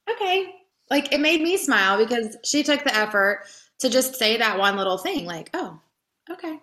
okay." 0.10 0.54
Like 0.90 1.14
it 1.14 1.22
made 1.22 1.42
me 1.42 1.56
smile 1.56 2.04
because 2.04 2.36
she 2.44 2.64
took 2.64 2.84
the 2.84 2.96
effort 2.96 3.46
to 3.80 3.90
just 3.90 4.16
say 4.16 4.38
that 4.38 4.60
one 4.60 4.76
little 4.76 4.98
thing 4.98 5.26
like, 5.26 5.50
"Oh, 5.54 5.80
okay." 6.30 6.60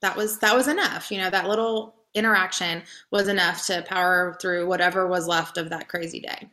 That 0.00 0.16
was 0.16 0.38
that 0.38 0.54
was 0.54 0.68
enough. 0.68 1.10
You 1.10 1.18
know, 1.18 1.30
that 1.30 1.48
little 1.48 1.94
interaction 2.14 2.82
was 3.10 3.28
enough 3.28 3.66
to 3.66 3.82
power 3.82 4.36
through 4.40 4.66
whatever 4.66 5.06
was 5.06 5.26
left 5.26 5.58
of 5.58 5.70
that 5.70 5.88
crazy 5.88 6.20
day. 6.20 6.48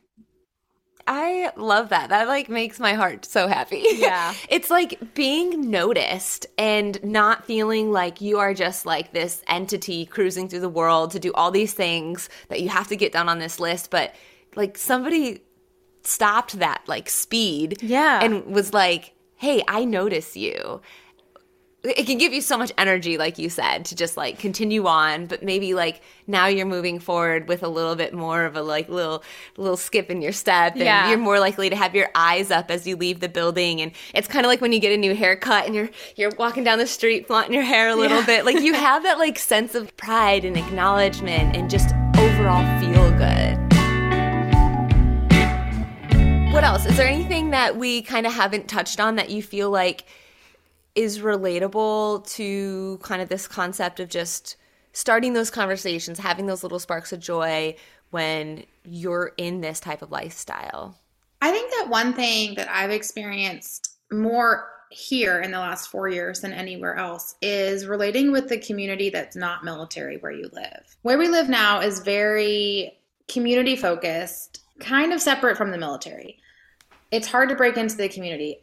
I 1.08 1.52
love 1.56 1.90
that. 1.90 2.10
That 2.10 2.28
like 2.28 2.50
makes 2.50 2.80
my 2.80 2.94
heart 2.94 3.25
so 3.25 3.48
happy. 3.48 3.84
Yeah. 3.96 4.34
it's 4.50 4.70
like 4.72 5.14
being 5.14 5.70
noticed 5.70 6.48
and 6.58 7.02
not 7.04 7.46
feeling 7.46 7.92
like 7.92 8.22
you 8.22 8.40
are 8.40 8.54
just 8.56 8.86
like 8.88 9.12
this 9.14 9.44
entity 9.48 10.06
cruising 10.08 10.50
through 10.50 10.62
the 10.62 10.70
world 10.70 11.12
to 11.12 11.20
do 11.20 11.32
all 11.34 11.52
these 11.52 11.74
things 11.74 12.28
that 12.50 12.62
you 12.62 12.70
have 12.70 12.88
to 12.88 12.96
get 12.96 13.12
done 13.12 13.30
on 13.30 13.38
this 13.40 13.60
list, 13.60 13.92
but 13.92 14.16
like 14.56 14.78
somebody 14.80 15.42
stopped 16.02 16.58
that 16.60 16.82
like 16.88 17.10
speed 17.10 17.82
Yeah. 17.84 18.24
and 18.24 18.46
was 18.48 18.74
like, 18.74 19.14
"Hey, 19.36 19.64
I 19.68 19.86
notice 19.86 20.36
you." 20.36 20.82
It 21.86 22.06
can 22.08 22.18
give 22.18 22.34
you 22.34 22.42
so 22.42 22.58
much 22.58 22.72
energy 22.77 23.18
like 23.18 23.38
you 23.38 23.50
said 23.50 23.86
to 23.86 23.96
just 23.96 24.18
like 24.18 24.39
continue 24.39 24.86
on, 24.88 25.27
but 25.27 25.44
maybe 25.44 25.74
like 25.74 26.01
now 26.27 26.48
you're 26.48 26.65
moving 26.65 27.00
forward 27.00 27.48
with 27.48 27.62
a 27.63 27.68
little 27.68 27.96
bit 27.96 28.13
more 28.13 28.44
of 28.46 28.56
a 28.56 28.62
like 28.62 28.89
little 28.89 29.24
little 29.58 29.77
skip 29.77 30.10
in 30.10 30.22
your 30.22 30.32
step 30.32 30.74
and 30.74 30.82
Yeah. 30.84 31.10
you're 31.10 31.18
more 31.20 31.39
likely 31.39 31.70
to 31.70 31.75
have 31.75 31.94
your 31.94 32.10
eyes 32.15 32.50
up 32.51 32.72
as 32.72 32.88
you 32.88 32.96
leave 32.96 33.20
the 33.20 33.30
building 33.30 33.82
and 33.82 33.92
it's 34.13 34.27
kind 34.27 34.46
of 34.46 34.50
like 34.50 34.62
when 34.62 34.72
you 34.74 34.80
get 34.80 34.92
a 34.94 34.98
new 34.98 35.13
haircut 35.15 35.65
and 35.65 35.75
you're 35.75 35.89
you're 36.15 36.32
walking 36.39 36.63
down 36.63 36.80
the 36.80 36.88
street 36.88 37.27
flaunting 37.27 37.54
your 37.54 37.63
hair 37.63 37.89
a 37.89 37.96
little 37.96 38.24
bit. 38.24 38.46
Like 38.46 38.60
you 38.62 38.74
have 38.88 39.04
that 39.04 39.20
like 39.20 39.38
sense 39.38 39.75
of 39.75 39.96
pride 39.98 40.44
and 40.46 40.58
acknowledgement 40.58 41.56
and 41.56 41.70
just 41.70 41.94
overall 42.18 42.63
feel 42.80 43.12
good. 43.18 43.56
What 46.54 46.63
else? 46.63 46.86
Is 46.86 46.96
there 46.96 47.08
anything 47.08 47.50
that 47.50 47.75
we 47.75 48.01
kind 48.01 48.25
of 48.25 48.34
haven't 48.34 48.70
touched 48.70 49.01
on 49.01 49.18
that 49.18 49.30
you 49.30 49.44
feel 49.44 49.70
like 49.70 50.06
is 50.96 51.20
relatable 51.20 52.28
to 52.36 53.00
kind 53.04 53.22
of 53.22 53.30
this 53.30 53.48
concept 53.48 54.00
of 54.00 54.10
just 54.10 54.56
starting 54.94 55.34
those 55.34 55.52
conversations 55.52 56.20
having 56.20 56.46
those 56.46 56.64
little 56.64 56.80
sparks 56.80 57.12
of 57.12 57.20
joy 57.20 57.75
when 58.12 58.64
you're 58.84 59.34
in 59.38 59.62
this 59.62 59.80
type 59.80 60.02
of 60.02 60.12
lifestyle 60.12 60.98
I 61.42 61.52
think 61.52 61.72
that 61.72 61.90
one 61.90 62.14
thing 62.14 62.56
that 62.56 62.70
I've 62.72 62.92
experienced 62.92 63.98
more 64.12 64.68
here 64.90 65.42
in 65.42 65.52
the 65.52 65.60
last 65.60 65.90
four 65.90 66.08
years 66.08 66.42
than 66.42 66.54
anywhere 66.54 66.96
else 66.96 67.36
is 67.42 67.86
relating 67.86 68.32
with 68.32 68.48
the 68.50 68.58
community 68.58 69.10
that's 69.10 69.36
not 69.36 69.64
military 69.64 70.18
where 70.18 70.32
you 70.32 70.50
live. 70.54 70.96
Where 71.02 71.18
we 71.18 71.28
live 71.28 71.50
now 71.50 71.82
is 71.82 72.00
very 72.00 72.98
community 73.28 73.75
focused, 73.75 74.64
kind 74.80 75.12
of 75.12 75.22
separate 75.22 75.58
from 75.58 75.72
the 75.72 75.78
military. 75.78 76.40
It's 77.12 77.28
hard 77.28 77.50
to 77.50 77.56
break 77.56 77.78
into 77.78 77.96
the 77.96 78.10
community. 78.10 78.60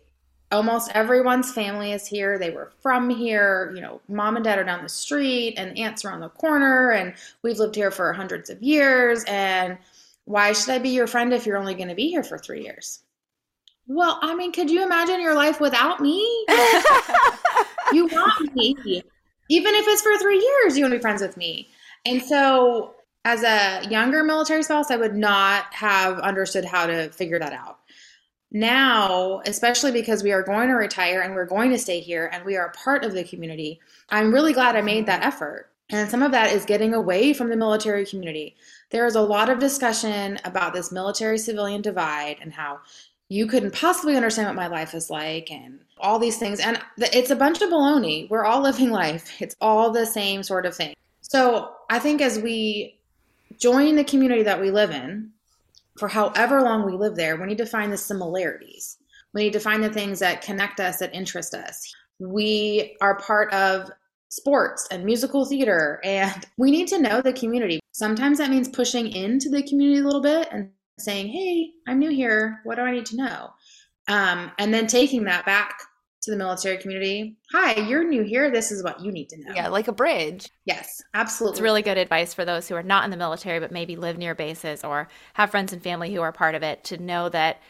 Almost 0.52 0.92
everyone's 0.94 1.52
family 1.52 1.92
is 1.92 2.06
here. 2.06 2.38
They 2.38 2.50
were 2.50 2.72
from 2.80 3.10
here. 3.10 3.72
You 3.74 3.80
know, 3.80 4.00
mom 4.08 4.36
and 4.36 4.44
dad 4.44 4.58
are 4.58 4.64
down 4.64 4.82
the 4.82 4.88
street, 4.88 5.54
and 5.56 5.76
aunts 5.78 6.04
around 6.04 6.20
the 6.20 6.28
corner, 6.28 6.92
and 6.92 7.14
we've 7.42 7.58
lived 7.58 7.74
here 7.74 7.90
for 7.90 8.12
hundreds 8.12 8.50
of 8.50 8.62
years. 8.62 9.24
And 9.26 9.78
why 10.24 10.52
should 10.52 10.70
I 10.70 10.78
be 10.78 10.90
your 10.90 11.06
friend 11.06 11.32
if 11.32 11.46
you're 11.46 11.56
only 11.56 11.74
going 11.74 11.88
to 11.88 11.94
be 11.94 12.08
here 12.08 12.22
for 12.22 12.38
three 12.38 12.62
years? 12.62 13.00
Well, 13.86 14.18
I 14.22 14.34
mean, 14.34 14.52
could 14.52 14.70
you 14.70 14.84
imagine 14.84 15.20
your 15.20 15.34
life 15.34 15.60
without 15.60 16.00
me? 16.00 16.20
you 17.92 18.06
want 18.06 18.54
me. 18.54 19.02
Even 19.50 19.74
if 19.74 19.84
it's 19.88 20.02
for 20.02 20.16
three 20.18 20.38
years, 20.38 20.76
you 20.76 20.84
want 20.84 20.92
to 20.92 20.98
be 20.98 21.02
friends 21.02 21.20
with 21.20 21.36
me. 21.36 21.68
And 22.06 22.22
so, 22.22 22.94
as 23.24 23.42
a 23.42 23.86
younger 23.88 24.24
military 24.24 24.62
spouse, 24.62 24.90
I 24.90 24.96
would 24.96 25.14
not 25.14 25.72
have 25.74 26.18
understood 26.20 26.64
how 26.64 26.86
to 26.86 27.10
figure 27.10 27.38
that 27.38 27.52
out. 27.52 27.78
Now, 28.54 29.40
especially 29.46 29.92
because 29.92 30.22
we 30.22 30.30
are 30.30 30.42
going 30.42 30.68
to 30.68 30.74
retire 30.74 31.22
and 31.22 31.34
we're 31.34 31.46
going 31.46 31.70
to 31.70 31.78
stay 31.78 32.00
here 32.00 32.28
and 32.32 32.44
we 32.44 32.56
are 32.56 32.70
part 32.72 33.02
of 33.02 33.14
the 33.14 33.24
community, 33.24 33.80
I'm 34.10 34.32
really 34.32 34.52
glad 34.52 34.76
I 34.76 34.82
made 34.82 35.06
that 35.06 35.24
effort. 35.24 35.70
And 35.88 36.10
some 36.10 36.22
of 36.22 36.32
that 36.32 36.52
is 36.52 36.66
getting 36.66 36.92
away 36.92 37.32
from 37.32 37.48
the 37.48 37.56
military 37.56 38.04
community. 38.04 38.56
There 38.90 39.06
is 39.06 39.14
a 39.14 39.22
lot 39.22 39.48
of 39.48 39.58
discussion 39.58 40.38
about 40.44 40.74
this 40.74 40.92
military 40.92 41.38
civilian 41.38 41.80
divide 41.80 42.36
and 42.42 42.52
how 42.52 42.80
you 43.30 43.46
couldn't 43.46 43.72
possibly 43.72 44.16
understand 44.16 44.48
what 44.48 44.54
my 44.54 44.66
life 44.66 44.92
is 44.92 45.08
like 45.08 45.50
and 45.50 45.80
all 45.98 46.18
these 46.18 46.36
things. 46.36 46.60
And 46.60 46.78
it's 46.98 47.30
a 47.30 47.36
bunch 47.36 47.62
of 47.62 47.70
baloney. 47.70 48.28
We're 48.28 48.44
all 48.44 48.60
living 48.62 48.90
life, 48.90 49.40
it's 49.40 49.56
all 49.62 49.90
the 49.90 50.04
same 50.04 50.42
sort 50.42 50.66
of 50.66 50.76
thing. 50.76 50.94
So 51.22 51.72
I 51.88 51.98
think 51.98 52.20
as 52.20 52.38
we 52.38 52.98
join 53.58 53.96
the 53.96 54.04
community 54.04 54.42
that 54.42 54.60
we 54.60 54.70
live 54.70 54.90
in, 54.90 55.30
for 55.98 56.08
however 56.08 56.62
long 56.62 56.84
we 56.84 56.92
live 56.92 57.16
there, 57.16 57.36
we 57.36 57.46
need 57.46 57.58
to 57.58 57.66
find 57.66 57.92
the 57.92 57.98
similarities. 57.98 58.96
We 59.34 59.44
need 59.44 59.52
to 59.54 59.60
find 59.60 59.82
the 59.82 59.92
things 59.92 60.18
that 60.20 60.42
connect 60.42 60.80
us, 60.80 60.98
that 60.98 61.14
interest 61.14 61.54
us. 61.54 61.92
We 62.18 62.96
are 63.00 63.18
part 63.18 63.52
of 63.52 63.90
sports 64.30 64.88
and 64.90 65.04
musical 65.04 65.44
theater, 65.44 66.00
and 66.04 66.46
we 66.58 66.70
need 66.70 66.88
to 66.88 67.00
know 67.00 67.20
the 67.20 67.32
community. 67.32 67.80
Sometimes 67.92 68.38
that 68.38 68.50
means 68.50 68.68
pushing 68.68 69.12
into 69.12 69.48
the 69.48 69.62
community 69.62 70.00
a 70.00 70.04
little 70.04 70.22
bit 70.22 70.48
and 70.50 70.70
saying, 70.98 71.28
Hey, 71.28 71.70
I'm 71.86 71.98
new 71.98 72.10
here. 72.10 72.60
What 72.64 72.76
do 72.76 72.82
I 72.82 72.92
need 72.92 73.06
to 73.06 73.16
know? 73.16 73.50
Um, 74.08 74.50
and 74.58 74.72
then 74.74 74.86
taking 74.86 75.24
that 75.24 75.46
back 75.46 75.74
to 76.22 76.30
the 76.30 76.36
military 76.36 76.78
community. 76.78 77.36
Hi, 77.52 77.74
you're 77.80 78.04
new 78.04 78.22
here. 78.22 78.50
This 78.50 78.70
is 78.70 78.82
what 78.82 79.00
you 79.00 79.10
need 79.12 79.28
to 79.30 79.38
know. 79.38 79.52
yeah 79.54 79.68
like 79.68 79.88
a 79.88 79.92
bridge 79.92 80.48
Yes, 80.64 81.02
absolutely. 81.14 81.56
It's 81.56 81.60
really 81.62 81.82
good 81.82 81.98
advice 81.98 82.32
for 82.32 82.44
those 82.44 82.68
who 82.68 82.76
are 82.76 82.82
not 82.82 83.04
in 83.04 83.10
the 83.10 83.16
military 83.16 83.58
but 83.58 83.72
maybe 83.72 83.96
live 83.96 84.16
near 84.18 84.34
bases 84.34 84.84
or 84.84 85.08
have 85.34 85.50
friends 85.50 85.72
and 85.72 85.82
family 85.82 86.14
who 86.14 86.20
are 86.22 86.32
part 86.32 86.54
of 86.54 86.62
it 86.62 86.84
to 86.84 86.98
know 86.98 87.28
that 87.30 87.60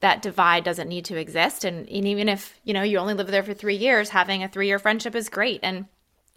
that 0.00 0.22
divide 0.22 0.62
doesn't 0.62 0.88
need 0.88 1.04
to 1.06 1.16
exist 1.18 1.64
and, 1.64 1.88
and 1.88 2.06
even 2.06 2.28
if 2.28 2.60
you 2.62 2.72
know 2.72 2.82
you 2.82 2.98
only 2.98 3.14
live 3.14 3.26
there 3.26 3.42
for 3.42 3.54
three 3.54 3.74
years 3.76 4.10
having 4.10 4.42
a 4.44 4.48
three 4.48 4.68
year 4.68 4.78
friendship 4.78 5.16
is 5.16 5.28
great 5.28 5.58
and 5.64 5.86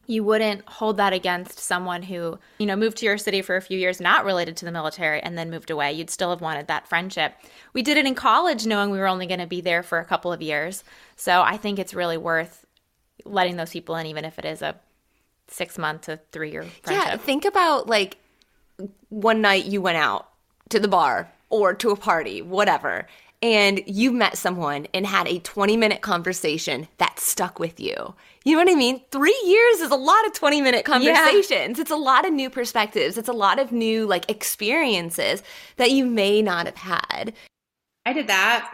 you 0.07 0.23
wouldn't 0.23 0.67
hold 0.67 0.97
that 0.97 1.13
against 1.13 1.59
someone 1.59 2.03
who 2.03 2.37
you 2.59 2.65
know 2.65 2.75
moved 2.75 2.97
to 2.97 3.05
your 3.05 3.17
city 3.17 3.41
for 3.41 3.55
a 3.55 3.61
few 3.61 3.77
years 3.77 4.01
not 4.01 4.25
related 4.25 4.57
to 4.57 4.65
the 4.65 4.71
military 4.71 5.21
and 5.21 5.37
then 5.37 5.49
moved 5.49 5.69
away. 5.69 5.93
You'd 5.93 6.09
still 6.09 6.31
have 6.31 6.41
wanted 6.41 6.67
that 6.67 6.87
friendship. 6.87 7.33
We 7.73 7.81
did 7.81 7.97
it 7.97 8.05
in 8.05 8.15
college 8.15 8.65
knowing 8.65 8.89
we 8.89 8.99
were 8.99 9.07
only 9.07 9.27
going 9.27 9.39
to 9.39 9.47
be 9.47 9.61
there 9.61 9.83
for 9.83 9.99
a 9.99 10.05
couple 10.05 10.33
of 10.33 10.41
years. 10.41 10.83
So 11.15 11.41
i 11.41 11.57
think 11.57 11.79
it's 11.79 11.93
really 11.93 12.17
worth 12.17 12.65
letting 13.25 13.55
those 13.55 13.71
people 13.71 13.95
in 13.95 14.07
even 14.07 14.25
if 14.25 14.39
it 14.39 14.45
is 14.45 14.61
a 14.61 14.75
six 15.47 15.77
month 15.77 16.01
to 16.01 16.19
three 16.31 16.51
year 16.51 16.63
friendship. 16.81 17.07
Yeah, 17.07 17.17
think 17.17 17.45
about 17.45 17.87
like 17.87 18.17
one 19.09 19.41
night 19.41 19.65
you 19.65 19.81
went 19.81 19.97
out 19.97 20.29
to 20.69 20.79
the 20.79 20.87
bar 20.87 21.31
or 21.49 21.73
to 21.73 21.91
a 21.91 21.95
party, 21.95 22.41
whatever, 22.41 23.07
and 23.41 23.81
you 23.87 24.11
met 24.11 24.37
someone 24.37 24.87
and 24.93 25.05
had 25.05 25.27
a 25.27 25.39
20 25.39 25.75
minute 25.77 26.01
conversation 26.01 26.87
that 26.97 27.19
stuck 27.19 27.59
with 27.59 27.79
you. 27.79 28.13
You 28.43 28.55
know 28.55 28.63
what 28.63 28.71
I 28.71 28.75
mean? 28.75 29.01
Three 29.11 29.39
years 29.45 29.79
is 29.81 29.91
a 29.91 29.95
lot 29.95 30.25
of 30.25 30.33
20 30.33 30.61
minute 30.61 30.85
conversations. 30.85 31.79
It's 31.79 31.91
a 31.91 31.95
lot 31.95 32.25
of 32.25 32.33
new 32.33 32.49
perspectives. 32.49 33.17
It's 33.17 33.29
a 33.29 33.33
lot 33.33 33.59
of 33.59 33.71
new 33.71 34.05
like 34.05 34.29
experiences 34.29 35.43
that 35.77 35.91
you 35.91 36.05
may 36.05 36.41
not 36.41 36.65
have 36.65 36.75
had. 36.77 37.33
I 38.05 38.13
did 38.13 38.27
that. 38.27 38.71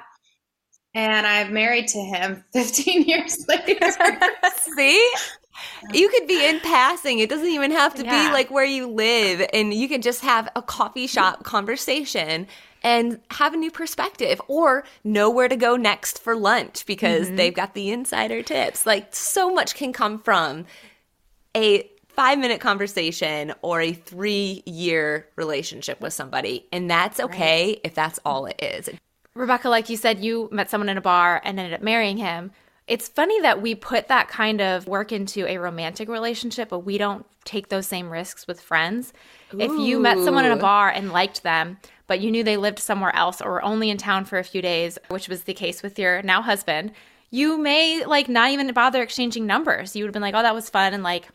And 0.94 1.28
I'm 1.28 1.54
married 1.54 1.88
to 1.90 2.00
him 2.00 2.44
15 2.54 3.04
years 3.04 3.46
later. 3.48 3.92
See? 4.76 5.12
You 5.94 6.10
could 6.10 6.28
be 6.28 6.46
in 6.48 6.60
passing. 6.60 7.20
It 7.20 7.30
doesn't 7.30 7.48
even 7.48 7.72
have 7.72 7.94
to 7.96 8.04
Yeah. 8.04 8.28
be 8.28 8.34
like 8.34 8.52
where 8.52 8.66
you 8.66 8.88
live. 8.88 9.48
And 9.54 9.74
you 9.74 9.88
can 9.88 10.02
just 10.02 10.22
have 10.22 10.50
a 10.56 10.62
coffee 10.62 11.08
shop 11.08 11.44
conversation 11.44 12.48
and 12.84 13.20
have 13.32 13.54
a 13.54 13.58
new 13.58 13.72
perspective 13.72 14.42
or 14.48 14.84
know 15.04 15.30
where 15.30 15.48
to 15.48 15.56
go 15.56 15.76
next 15.76 16.20
for 16.22 16.36
lunch 16.36 16.86
because 16.86 17.28
mm-hmm. 17.28 17.36
they've 17.36 17.54
got 17.54 17.74
the 17.74 17.90
insider 17.90 18.42
tips. 18.42 18.86
Like 18.86 19.16
so 19.16 19.54
much 19.54 19.76
can 19.76 19.94
come 19.94 20.20
from 20.20 20.66
a 21.56 21.90
five 22.10 22.40
minute 22.40 22.60
conversation 22.60 23.54
or 23.62 23.80
a 23.82 23.94
three 23.94 24.64
year 24.66 25.28
relationship 25.36 26.02
with 26.02 26.14
somebody. 26.14 26.66
And 26.72 26.90
that's 26.90 27.20
okay 27.20 27.80
if 27.84 27.94
that's 27.94 28.20
all 28.26 28.48
it 28.48 28.62
is. 28.62 28.90
Rebecca, 29.36 29.70
like 29.70 29.90
you 29.90 29.98
said, 29.98 30.20
you 30.20 30.50
met 30.52 30.70
someone 30.70 30.90
in 30.90 30.98
a 30.98 31.02
bar 31.02 31.40
and 31.44 31.60
ended 31.60 31.76
up 31.76 31.84
marrying 31.84 32.18
him. 32.18 32.52
It's 32.88 33.10
funny 33.10 33.42
that 33.42 33.62
we 33.62 33.76
put 33.76 34.08
that 34.08 34.30
kind 34.30 34.62
of 34.62 34.88
work 34.88 35.12
into 35.12 35.46
a 35.46 35.58
romantic 35.58 36.08
relationship, 36.08 36.70
but 36.70 36.80
we 36.80 36.98
don't 36.98 37.26
take 37.44 37.68
those 37.68 37.86
same 37.86 38.10
risks 38.10 38.48
with 38.48 38.62
friends. 38.62 39.14
If 39.52 39.72
you 39.72 40.00
met 40.00 40.18
someone 40.24 40.46
in 40.46 40.52
a 40.52 40.58
bar 40.58 40.90
and 40.90 41.12
liked 41.12 41.44
them, 41.44 41.78
but 42.08 42.22
you 42.22 42.32
knew 42.32 42.44
they 42.44 42.58
lived 42.58 42.80
somewhere 42.80 43.14
else 43.16 43.42
or 43.42 43.52
were 43.52 43.62
only 43.62 43.90
in 43.90 43.98
town 43.98 44.26
for 44.26 44.40
a 44.40 44.44
few 44.44 44.62
days, 44.62 44.98
which 45.10 45.28
was 45.28 45.44
the 45.44 45.54
case 45.54 45.84
with 45.84 46.00
your 46.00 46.22
now 46.22 46.42
husband, 46.42 46.94
you 47.30 47.58
may 47.58 48.06
like 48.06 48.30
not 48.30 48.52
even 48.52 48.72
bother 48.74 49.02
exchanging 49.02 49.46
numbers. 49.46 49.96
You 49.96 50.04
would 50.04 50.10
have 50.10 50.14
been 50.14 50.22
like, 50.22 50.36
oh, 50.36 50.42
that 50.42 50.56
was 50.56 50.70
fun 50.70 50.94
and 50.94 51.04
like 51.04 51.28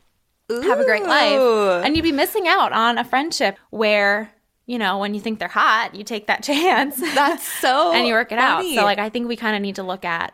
have 0.49 0.81
a 0.81 0.85
great 0.85 1.05
life. 1.05 1.85
And 1.85 1.97
you'd 1.97 2.03
be 2.03 2.13
missing 2.13 2.49
out 2.49 2.73
on 2.73 2.99
a 2.99 3.05
friendship 3.05 3.59
where, 3.71 4.33
you 4.67 4.79
know, 4.79 4.99
when 4.99 5.15
you 5.15 5.21
think 5.21 5.39
they're 5.39 5.49
hot, 5.49 5.95
you 5.95 6.05
take 6.05 6.29
that 6.29 6.43
chance. 6.45 6.97
That's 7.15 7.47
so 7.47 7.93
and 7.93 8.07
you 8.07 8.15
work 8.15 8.33
it 8.33 8.39
out. 8.39 8.65
So 8.65 8.85
like 8.85 8.99
I 8.99 9.09
think 9.11 9.29
we 9.29 9.37
kind 9.37 9.55
of 9.55 9.63
need 9.63 9.77
to 9.77 9.83
look 9.83 10.05
at 10.05 10.33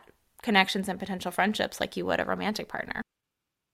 connections 0.49 0.89
and 0.89 0.97
potential 0.97 1.29
friendships 1.29 1.79
like 1.79 1.95
you 1.95 2.07
would 2.07 2.19
a 2.19 2.25
romantic 2.25 2.67
partner. 2.67 3.03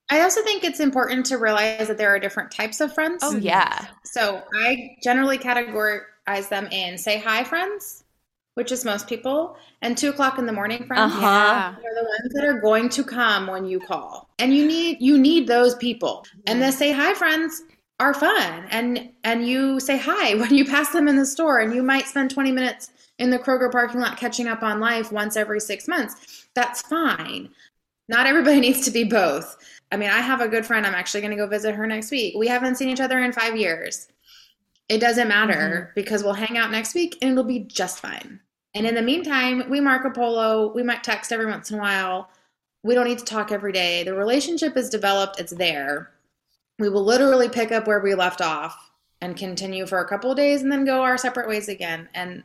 I 0.09 0.19
also 0.19 0.41
think 0.43 0.65
it's 0.65 0.81
important 0.81 1.25
to 1.27 1.37
realize 1.37 1.87
that 1.87 1.97
there 1.97 2.13
are 2.13 2.19
different 2.19 2.51
types 2.51 2.81
of 2.81 2.93
friends. 2.93 3.21
Oh 3.23 3.37
yeah. 3.37 3.85
So 4.03 4.43
I 4.53 4.97
generally 5.01 5.37
categorize 5.37 6.49
them 6.49 6.67
in 6.71 6.97
say 6.97 7.17
hi 7.17 7.45
friends, 7.45 8.03
which 8.55 8.73
is 8.73 8.83
most 8.83 9.07
people, 9.07 9.55
and 9.81 9.97
two 9.97 10.09
o'clock 10.09 10.37
in 10.37 10.47
the 10.47 10.51
morning 10.51 10.85
friends. 10.85 11.13
Uh-huh. 11.13 11.21
Yeah. 11.21 11.75
They're 11.81 11.95
the 11.95 12.09
ones 12.09 12.33
that 12.33 12.43
are 12.43 12.59
going 12.59 12.89
to 12.89 13.05
come 13.05 13.47
when 13.47 13.65
you 13.65 13.79
call. 13.79 14.27
And 14.37 14.53
you 14.53 14.67
need 14.67 14.97
you 14.99 15.17
need 15.17 15.47
those 15.47 15.75
people. 15.75 16.25
And 16.45 16.61
the 16.61 16.71
say 16.73 16.91
hi 16.91 17.13
friends 17.13 17.63
are 17.99 18.13
fun. 18.13 18.65
And 18.69 19.09
and 19.23 19.47
you 19.47 19.79
say 19.79 19.97
hi 19.97 20.35
when 20.39 20.53
you 20.53 20.65
pass 20.65 20.91
them 20.91 21.07
in 21.07 21.15
the 21.15 21.25
store 21.25 21.59
and 21.59 21.73
you 21.73 21.83
might 21.83 22.07
spend 22.07 22.31
20 22.31 22.51
minutes 22.51 22.91
in 23.17 23.29
the 23.29 23.39
Kroger 23.39 23.71
parking 23.71 24.01
lot 24.01 24.17
catching 24.17 24.47
up 24.47 24.61
on 24.61 24.79
life 24.79 25.11
once 25.11 25.37
every 25.37 25.59
6 25.59 25.87
months. 25.87 26.47
That's 26.53 26.81
fine. 26.81 27.49
Not 28.09 28.27
everybody 28.27 28.59
needs 28.61 28.83
to 28.85 28.91
be 28.91 29.03
both. 29.03 29.57
I 29.91 29.97
mean, 29.97 30.09
I 30.09 30.19
have 30.19 30.41
a 30.41 30.47
good 30.47 30.65
friend. 30.65 30.85
I'm 30.85 30.95
actually 30.95 31.21
going 31.21 31.31
to 31.31 31.37
go 31.37 31.47
visit 31.47 31.75
her 31.75 31.87
next 31.87 32.11
week. 32.11 32.35
We 32.37 32.47
haven't 32.47 32.75
seen 32.75 32.89
each 32.89 32.99
other 32.99 33.19
in 33.19 33.31
5 33.31 33.55
years. 33.55 34.07
It 34.89 34.99
doesn't 34.99 35.27
matter 35.27 35.53
mm-hmm. 35.53 35.91
because 35.95 36.23
we'll 36.23 36.33
hang 36.33 36.57
out 36.57 36.71
next 36.71 36.93
week 36.93 37.17
and 37.21 37.31
it'll 37.31 37.43
be 37.43 37.59
just 37.59 37.99
fine. 37.99 38.39
And 38.73 38.85
in 38.85 38.93
the 38.93 39.01
meantime, 39.01 39.69
we 39.69 39.79
Marco 39.79 40.09
Polo, 40.09 40.73
we 40.73 40.83
might 40.83 41.03
text 41.03 41.31
every 41.31 41.45
once 41.45 41.71
in 41.71 41.79
a 41.79 41.81
while. 41.81 42.29
We 42.83 42.93
don't 42.93 43.07
need 43.07 43.19
to 43.19 43.25
talk 43.25 43.51
every 43.51 43.71
day. 43.71 44.03
The 44.03 44.13
relationship 44.13 44.75
is 44.75 44.89
developed, 44.89 45.39
it's 45.39 45.53
there. 45.53 46.11
We 46.79 46.89
will 46.89 47.03
literally 47.03 47.49
pick 47.49 47.71
up 47.71 47.87
where 47.87 47.99
we 47.99 48.15
left 48.15 48.41
off 48.41 48.91
and 49.21 49.37
continue 49.37 49.85
for 49.85 49.99
a 49.99 50.07
couple 50.07 50.33
days 50.35 50.61
and 50.61 50.71
then 50.71 50.85
go 50.85 51.01
our 51.01 51.17
separate 51.17 51.47
ways 51.47 51.69
again. 51.69 52.09
And 52.13 52.43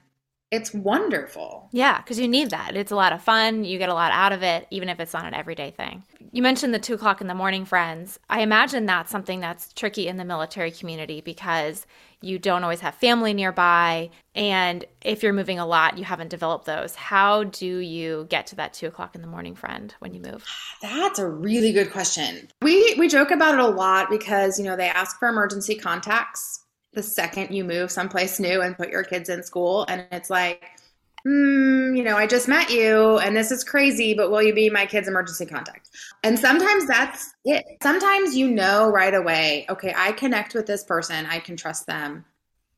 it's 0.50 0.74
wonderful. 0.74 1.68
Yeah, 1.70 1.98
because 1.98 2.18
you 2.18 2.26
need 2.26 2.50
that. 2.50 2.76
It's 2.76 2.90
a 2.90 2.96
lot 2.96 3.12
of 3.12 3.22
fun. 3.22 3.64
You 3.64 3.78
get 3.78 3.88
a 3.88 3.94
lot 3.94 4.10
out 4.10 4.32
of 4.32 4.42
it, 4.42 4.66
even 4.70 4.88
if 4.88 4.98
it's 4.98 5.12
not 5.12 5.24
an 5.24 5.34
everyday 5.34 5.70
thing. 5.70 6.02
You 6.32 6.42
mentioned 6.42 6.74
the 6.74 6.80
two 6.80 6.94
o'clock 6.94 7.20
in 7.20 7.28
the 7.28 7.34
morning 7.34 7.64
friends. 7.64 8.18
I 8.28 8.40
imagine 8.40 8.86
that's 8.86 9.12
something 9.12 9.38
that's 9.38 9.72
tricky 9.72 10.08
in 10.08 10.16
the 10.16 10.24
military 10.24 10.72
community 10.72 11.20
because 11.20 11.86
you 12.20 12.38
don't 12.38 12.64
always 12.64 12.80
have 12.80 12.96
family 12.96 13.32
nearby. 13.32 14.10
And 14.34 14.84
if 15.02 15.22
you're 15.22 15.32
moving 15.32 15.60
a 15.60 15.66
lot, 15.66 15.98
you 15.98 16.04
haven't 16.04 16.28
developed 16.28 16.66
those. 16.66 16.96
How 16.96 17.44
do 17.44 17.78
you 17.78 18.26
get 18.28 18.48
to 18.48 18.56
that 18.56 18.74
two 18.74 18.88
o'clock 18.88 19.14
in 19.14 19.20
the 19.20 19.28
morning 19.28 19.54
friend 19.54 19.94
when 20.00 20.14
you 20.14 20.20
move? 20.20 20.44
That's 20.82 21.20
a 21.20 21.28
really 21.28 21.72
good 21.72 21.92
question. 21.92 22.48
We 22.60 22.96
we 22.98 23.06
joke 23.08 23.30
about 23.30 23.54
it 23.54 23.60
a 23.60 23.68
lot 23.68 24.10
because, 24.10 24.58
you 24.58 24.64
know, 24.64 24.76
they 24.76 24.88
ask 24.88 25.18
for 25.18 25.28
emergency 25.28 25.76
contacts 25.76 26.64
the 26.92 27.02
second 27.02 27.54
you 27.54 27.64
move 27.64 27.90
someplace 27.90 28.40
new 28.40 28.62
and 28.62 28.76
put 28.76 28.90
your 28.90 29.04
kids 29.04 29.28
in 29.28 29.42
school 29.42 29.84
and 29.88 30.06
it's 30.10 30.30
like 30.30 30.80
mm, 31.26 31.96
you 31.96 32.02
know, 32.02 32.16
I 32.16 32.26
just 32.26 32.48
met 32.48 32.70
you 32.70 33.18
and 33.18 33.36
this 33.36 33.50
is 33.50 33.64
crazy, 33.64 34.14
but 34.14 34.30
will 34.30 34.42
you 34.42 34.54
be 34.54 34.70
my 34.70 34.86
kid's 34.86 35.08
emergency 35.08 35.46
contact? 35.46 35.90
And 36.22 36.38
sometimes 36.38 36.86
that's 36.86 37.34
it. 37.44 37.64
Sometimes 37.82 38.36
you 38.36 38.50
know 38.50 38.90
right 38.90 39.14
away, 39.14 39.66
okay, 39.68 39.94
I 39.96 40.12
connect 40.12 40.54
with 40.54 40.66
this 40.66 40.84
person, 40.84 41.26
I 41.26 41.38
can 41.38 41.56
trust 41.56 41.86
them 41.86 42.24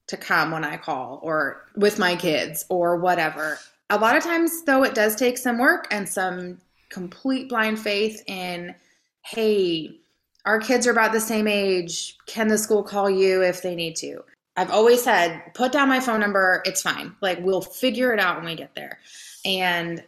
to 0.09 0.16
come 0.16 0.51
when 0.51 0.64
I 0.64 0.77
call 0.77 1.20
or 1.22 1.68
with 1.77 1.98
my 1.98 2.16
kids 2.16 2.64
or 2.68 2.96
whatever. 2.96 3.59
A 3.90 3.98
lot 3.98 4.16
of 4.16 4.22
times, 4.22 4.64
though, 4.64 4.85
it 4.85 4.94
does 4.94 5.16
take 5.16 5.38
some 5.38 5.59
work 5.59 5.87
and 5.90 6.09
some 6.09 6.59
complete 6.88 7.48
blind 7.48 7.79
faith 7.79 8.22
in, 8.27 8.75
hey, 9.25 10.01
our 10.44 10.59
kids 10.59 10.87
are 10.87 10.90
about 10.90 11.12
the 11.12 11.20
same 11.20 11.46
age. 11.46 12.16
Can 12.26 12.48
the 12.48 12.59
school 12.59 12.83
call 12.83 13.09
you 13.09 13.42
if 13.42 13.62
they 13.62 13.74
need 13.74 13.96
to? 13.96 14.22
I've 14.57 14.70
always 14.70 15.02
said, 15.02 15.42
put 15.55 15.72
down 15.72 15.88
my 15.88 16.00
phone 16.00 16.20
number. 16.20 16.62
It's 16.66 16.83
fine. 16.83 17.14
Like, 17.22 17.38
we'll 17.40 17.62
figure 17.62 18.12
it 18.12 18.20
out 18.20 18.37
when 18.37 18.44
we 18.44 18.55
get 18.55 18.74
there. 18.74 18.98
And 19.44 20.02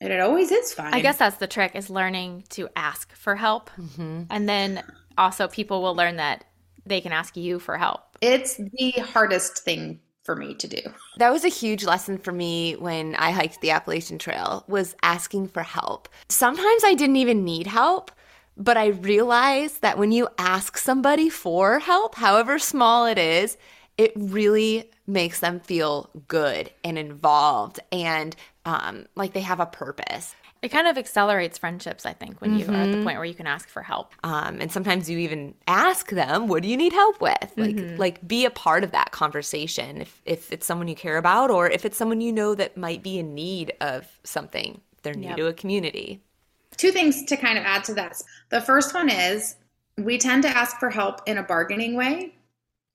and 0.00 0.12
it 0.12 0.20
always 0.20 0.50
is 0.50 0.74
fine. 0.74 0.92
I 0.92 1.00
guess 1.00 1.18
that's 1.18 1.36
the 1.36 1.46
trick 1.46 1.76
is 1.76 1.88
learning 1.88 2.44
to 2.50 2.68
ask 2.74 3.14
for 3.14 3.36
help. 3.36 3.70
Mm-hmm. 3.78 4.22
And 4.30 4.48
then 4.48 4.82
also 5.16 5.46
people 5.46 5.80
will 5.80 5.94
learn 5.94 6.16
that 6.16 6.44
they 6.84 7.00
can 7.00 7.12
ask 7.12 7.36
you 7.36 7.60
for 7.60 7.78
help. 7.78 8.00
it's 8.20 8.56
the 8.56 8.90
hardest 9.12 9.58
thing 9.58 10.00
for 10.24 10.36
me 10.36 10.54
to 10.54 10.68
do. 10.68 10.80
That 11.18 11.32
was 11.32 11.44
a 11.44 11.48
huge 11.48 11.84
lesson 11.84 12.18
for 12.18 12.32
me 12.32 12.74
when 12.76 13.16
I 13.16 13.32
hiked 13.32 13.60
the 13.60 13.70
Appalachian 13.70 14.18
Trail 14.18 14.64
was 14.68 14.94
asking 15.02 15.48
for 15.48 15.62
help. 15.62 16.08
Sometimes 16.28 16.82
I 16.84 16.94
didn't 16.94 17.16
even 17.16 17.44
need 17.44 17.66
help, 17.66 18.12
but 18.56 18.76
I 18.76 18.88
realize 18.88 19.78
that 19.78 19.98
when 19.98 20.12
you 20.12 20.28
ask 20.38 20.76
somebody 20.76 21.28
for 21.28 21.78
help, 21.78 22.14
however 22.16 22.58
small 22.58 23.06
it 23.06 23.18
is, 23.18 23.56
it 23.98 24.12
really 24.16 24.90
makes 25.06 25.40
them 25.40 25.60
feel 25.60 26.10
good 26.28 26.70
and 26.84 26.98
involved 26.98 27.80
and 27.90 28.34
um, 28.64 29.06
like 29.16 29.32
they 29.32 29.40
have 29.40 29.60
a 29.60 29.66
purpose. 29.66 30.34
It 30.62 30.68
kind 30.68 30.86
of 30.86 30.96
accelerates 30.96 31.58
friendships, 31.58 32.06
I 32.06 32.12
think, 32.12 32.40
when 32.40 32.56
you 32.56 32.68
are 32.68 32.74
at 32.74 32.92
the 32.92 32.98
point 33.02 33.16
where 33.18 33.24
you 33.24 33.34
can 33.34 33.48
ask 33.48 33.68
for 33.68 33.82
help. 33.82 34.14
Um, 34.22 34.60
and 34.60 34.70
sometimes 34.70 35.10
you 35.10 35.18
even 35.18 35.54
ask 35.66 36.10
them, 36.10 36.46
"What 36.46 36.62
do 36.62 36.68
you 36.68 36.76
need 36.76 36.92
help 36.92 37.20
with?" 37.20 37.52
Like, 37.56 37.80
like 37.98 38.26
be 38.28 38.44
a 38.44 38.50
part 38.50 38.84
of 38.84 38.92
that 38.92 39.10
conversation 39.10 40.00
if 40.02 40.22
if 40.24 40.52
it's 40.52 40.64
someone 40.64 40.86
you 40.86 40.94
care 40.94 41.16
about, 41.16 41.50
or 41.50 41.68
if 41.68 41.84
it's 41.84 41.96
someone 41.96 42.20
you 42.20 42.30
know 42.32 42.54
that 42.54 42.76
might 42.76 43.02
be 43.02 43.18
in 43.18 43.34
need 43.34 43.72
of 43.80 44.06
something. 44.22 44.80
They're 45.02 45.14
new 45.14 45.30
Yep. 45.30 45.36
to 45.38 45.46
a 45.48 45.52
community. 45.52 46.20
Two 46.82 46.90
things 46.90 47.22
to 47.26 47.36
kind 47.36 47.58
of 47.58 47.64
add 47.64 47.84
to 47.84 47.94
that. 47.94 48.20
The 48.48 48.60
first 48.60 48.92
one 48.92 49.08
is 49.08 49.54
we 49.98 50.18
tend 50.18 50.42
to 50.42 50.48
ask 50.48 50.80
for 50.80 50.90
help 50.90 51.20
in 51.28 51.38
a 51.38 51.42
bargaining 51.44 51.94
way. 51.94 52.34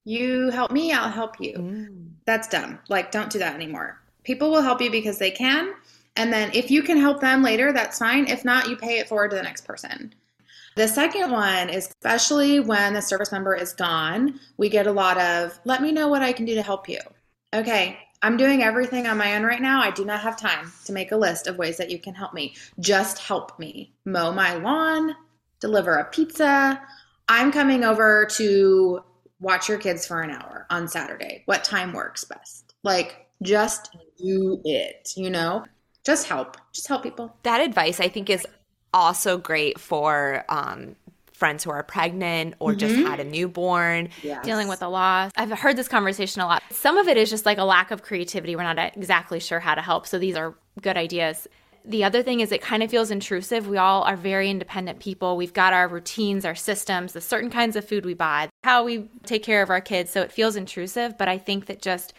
You 0.04 0.50
help 0.50 0.72
me, 0.72 0.92
I'll 0.92 1.10
help 1.10 1.40
you. 1.40 1.54
Mm. 1.54 2.10
That's 2.26 2.50
dumb. 2.50 2.80
Like, 2.90 3.12
don't 3.12 3.30
do 3.30 3.40
that 3.40 3.56
anymore. 3.56 3.98
People 4.26 4.52
will 4.52 4.62
help 4.62 4.82
you 4.82 4.92
because 4.92 5.20
they 5.20 5.32
can. 5.32 5.74
And 6.18 6.34
then 6.34 6.52
if 6.54 6.70
you 6.70 6.84
can 6.84 6.98
help 6.98 7.22
them 7.22 7.42
later, 7.42 7.72
that's 7.72 8.00
fine. 8.00 8.28
If 8.28 8.44
not, 8.44 8.68
you 8.68 8.76
pay 8.76 9.00
it 9.00 9.08
forward 9.08 9.30
to 9.30 9.38
the 9.38 9.44
next 9.44 9.62
person. 9.62 10.14
The 10.76 10.90
second 10.90 11.32
one 11.32 11.70
is 11.70 11.88
especially 11.88 12.60
when 12.60 12.94
the 12.94 13.02
service 13.02 13.32
member 13.32 13.56
is 13.56 13.72
gone, 13.72 14.38
we 14.58 14.68
get 14.68 14.88
a 14.88 14.92
lot 14.92 15.18
of, 15.18 15.58
let 15.64 15.82
me 15.82 15.94
know 15.94 16.10
what 16.10 16.22
I 16.22 16.34
can 16.34 16.44
do 16.44 16.56
to 16.56 16.62
help 16.62 16.90
you. 16.90 17.00
Okay, 17.56 17.98
I'm 18.22 18.38
doing 18.38 18.64
everything 18.64 19.06
on 19.08 19.18
my 19.18 19.36
own 19.36 19.44
right 19.44 19.62
now. 19.62 19.82
I 19.82 19.92
do 19.92 20.04
not 20.04 20.22
have 20.22 20.38
time 20.38 20.72
to 20.86 20.94
make 20.94 21.12
a 21.12 21.18
list 21.18 21.48
of 21.48 21.58
ways 21.58 21.78
that 21.78 21.92
you 21.92 22.00
can 22.00 22.16
help 22.16 22.34
me. 22.34 22.56
Just 22.80 23.20
help 23.20 23.58
me 23.60 23.94
mow 24.06 24.32
my 24.32 24.56
lawn, 24.56 25.16
deliver 25.60 25.96
a 25.96 26.06
pizza. 26.06 26.82
I'm 27.28 27.52
coming 27.52 27.84
over 27.84 28.26
to 28.32 29.04
watch 29.40 29.70
your 29.70 29.78
kids 29.78 30.08
for 30.08 30.22
an 30.22 30.32
hour 30.32 30.66
on 30.70 30.88
Saturday. 30.88 31.44
What 31.46 31.64
time 31.64 31.94
works 31.94 32.24
best? 32.24 32.74
Like, 32.84 33.28
just 33.44 33.96
do 34.18 34.62
it, 34.64 35.14
you 35.16 35.30
know? 35.30 35.66
Just 36.04 36.28
help. 36.28 36.58
Just 36.74 36.88
help 36.88 37.04
people. 37.04 37.36
That 37.44 37.62
advice 37.62 38.00
I 38.00 38.08
think 38.08 38.30
is 38.30 38.48
also 38.94 39.38
great 39.38 39.80
for 39.80 40.44
um, 40.50 40.96
friends 41.38 41.64
who 41.64 41.70
are 41.70 41.84
pregnant 41.84 42.56
or 42.60 42.74
just 42.74 42.96
mm-hmm. 42.96 43.06
had 43.06 43.20
a 43.20 43.24
newborn. 43.24 44.10
dealing 44.42 44.68
with 44.68 44.82
a 44.82 44.88
loss. 44.88 45.32
I've 45.38 45.52
heard 45.52 45.76
this 45.76 45.88
conversation 45.88 46.42
a 46.42 46.48
lot. 46.48 46.64
Some 46.72 46.98
of 46.98 47.08
it 47.08 47.16
is 47.16 47.30
just 47.30 47.46
like 47.46 47.60
a 47.60 47.64
lack 47.64 47.92
of 47.92 48.02
creativity. 48.02 48.56
We're 48.56 48.64
not 48.64 48.80
exactly 48.98 49.40
sure 49.40 49.60
how 49.60 49.76
to 49.76 49.82
help. 49.82 50.08
So 50.08 50.18
these 50.18 50.36
are 50.36 50.56
good 50.82 50.98
ideas. 50.98 51.48
The 51.86 52.04
other 52.04 52.22
thing 52.24 52.42
is 52.42 52.52
it 52.52 52.62
kind 52.62 52.84
of 52.84 52.90
feels 52.90 53.12
intrusive. 53.12 53.68
We 53.68 53.78
all 53.78 54.04
are 54.04 54.18
very 54.18 54.50
independent 54.50 55.00
people. 55.00 55.38
We've 55.38 55.54
got 55.54 55.74
our 55.74 55.88
routines, 55.88 56.44
our 56.44 56.56
systems, 56.56 57.14
the 57.14 57.22
certain 57.22 57.50
kinds 57.50 57.76
of 57.76 57.88
food 57.88 58.06
we 58.06 58.14
buy, 58.14 58.50
how 58.64 58.84
we 58.84 59.10
take 59.24 59.44
care 59.44 59.62
of 59.62 59.70
our 59.70 59.80
kids. 59.80 60.12
So 60.12 60.22
it 60.22 60.32
feels 60.32 60.56
intrusive, 60.56 61.18
but 61.18 61.30
I 61.30 61.38
think 61.38 61.68
that 61.68 61.82
just 61.82 62.14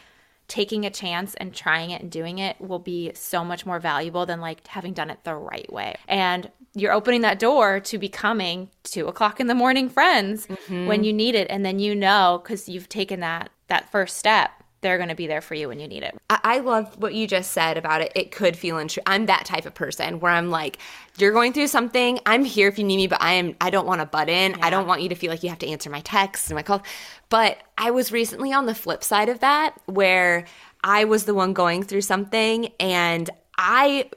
taking 0.48 0.86
a 0.86 0.90
chance 0.90 1.34
and 1.34 1.54
trying 1.54 1.90
it 1.90 2.00
and 2.00 2.10
doing 2.10 2.38
it 2.38 2.58
will 2.58 2.78
be 2.78 3.12
so 3.14 3.44
much 3.44 3.66
more 3.66 3.78
valuable 3.78 4.24
than 4.24 4.40
like 4.40 4.66
having 4.66 4.94
done 4.94 5.10
it 5.10 5.22
the 5.24 5.34
right 5.34 5.70
way. 5.70 5.94
And 6.08 6.50
you're 6.80 6.92
opening 6.92 7.22
that 7.22 7.38
door 7.38 7.80
to 7.80 7.98
becoming 7.98 8.70
two 8.84 9.06
o'clock 9.06 9.40
in 9.40 9.46
the 9.46 9.54
morning 9.54 9.88
friends 9.88 10.46
mm-hmm. 10.46 10.86
when 10.86 11.04
you 11.04 11.12
need 11.12 11.34
it. 11.34 11.46
And 11.50 11.64
then 11.64 11.78
you 11.78 11.94
know, 11.94 12.40
because 12.42 12.68
you've 12.68 12.88
taken 12.88 13.20
that 13.20 13.50
that 13.68 13.90
first 13.90 14.16
step, 14.16 14.50
they're 14.80 14.96
going 14.96 15.08
to 15.08 15.14
be 15.14 15.26
there 15.26 15.40
for 15.40 15.54
you 15.54 15.68
when 15.68 15.80
you 15.80 15.88
need 15.88 16.02
it. 16.02 16.16
I, 16.30 16.38
I 16.44 16.58
love 16.58 16.96
what 16.98 17.14
you 17.14 17.26
just 17.26 17.50
said 17.52 17.76
about 17.76 18.00
it. 18.00 18.12
It 18.14 18.30
could 18.30 18.56
feel 18.56 18.78
intrusive. 18.78 19.02
I'm 19.06 19.26
that 19.26 19.44
type 19.44 19.66
of 19.66 19.74
person 19.74 20.20
where 20.20 20.32
I'm 20.32 20.50
like, 20.50 20.78
you're 21.18 21.32
going 21.32 21.52
through 21.52 21.66
something. 21.66 22.20
I'm 22.26 22.44
here 22.44 22.68
if 22.68 22.78
you 22.78 22.84
need 22.84 22.96
me, 22.96 23.06
but 23.08 23.20
I 23.20 23.32
am. 23.32 23.56
I 23.60 23.70
don't 23.70 23.86
want 23.86 24.00
to 24.00 24.06
butt 24.06 24.28
in. 24.28 24.54
I 24.62 24.70
don't 24.70 24.86
want 24.86 25.02
you 25.02 25.08
to 25.08 25.14
feel 25.14 25.30
like 25.30 25.42
you 25.42 25.48
have 25.48 25.58
to 25.58 25.68
answer 25.68 25.90
my 25.90 26.00
texts 26.00 26.48
and 26.48 26.56
my 26.56 26.62
calls. 26.62 26.82
But 27.28 27.58
I 27.76 27.90
was 27.90 28.12
recently 28.12 28.52
on 28.52 28.66
the 28.66 28.74
flip 28.74 29.02
side 29.02 29.28
of 29.28 29.40
that, 29.40 29.74
where 29.86 30.44
I 30.84 31.04
was 31.04 31.24
the 31.24 31.34
one 31.34 31.52
going 31.52 31.82
through 31.82 32.02
something, 32.02 32.68
and 32.78 33.28
I 33.56 34.08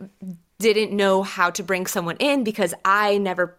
didn't 0.61 0.95
know 0.95 1.23
how 1.23 1.49
to 1.51 1.63
bring 1.63 1.87
someone 1.87 2.17
in 2.17 2.43
because 2.43 2.73
I 2.85 3.17
never 3.17 3.57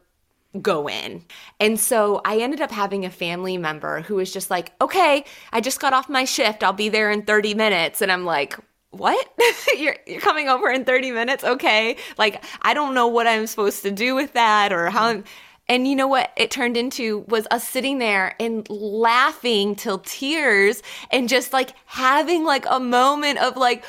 go 0.60 0.88
in. 0.88 1.24
And 1.60 1.80
so 1.80 2.20
I 2.24 2.38
ended 2.38 2.60
up 2.60 2.70
having 2.70 3.04
a 3.04 3.10
family 3.10 3.56
member 3.56 4.02
who 4.02 4.16
was 4.16 4.32
just 4.32 4.50
like, 4.50 4.72
okay, 4.80 5.24
I 5.52 5.60
just 5.60 5.80
got 5.80 5.92
off 5.92 6.08
my 6.08 6.24
shift. 6.24 6.62
I'll 6.62 6.72
be 6.72 6.88
there 6.88 7.10
in 7.10 7.22
30 7.22 7.54
minutes. 7.54 8.02
And 8.02 8.12
I'm 8.12 8.24
like, 8.24 8.58
what? 8.90 9.26
you're, 9.78 9.96
you're 10.06 10.20
coming 10.20 10.48
over 10.48 10.70
in 10.70 10.84
30 10.84 11.12
minutes? 11.12 11.44
Okay. 11.44 11.96
Like, 12.18 12.44
I 12.60 12.74
don't 12.74 12.94
know 12.94 13.06
what 13.06 13.26
I'm 13.26 13.46
supposed 13.46 13.82
to 13.82 13.90
do 13.90 14.14
with 14.14 14.34
that 14.34 14.72
or 14.72 14.90
how 14.90 15.06
I'm. 15.06 15.24
And 15.68 15.86
you 15.86 15.96
know 15.96 16.08
what 16.08 16.32
it 16.36 16.50
turned 16.50 16.76
into 16.76 17.20
was 17.28 17.46
us 17.50 17.66
sitting 17.66 17.98
there 17.98 18.34
and 18.38 18.68
laughing 18.68 19.74
till 19.76 20.00
tears 20.00 20.82
and 21.10 21.28
just 21.28 21.52
like 21.52 21.70
having 21.86 22.44
like 22.44 22.66
a 22.68 22.80
moment 22.80 23.38
of 23.38 23.56
like, 23.56 23.84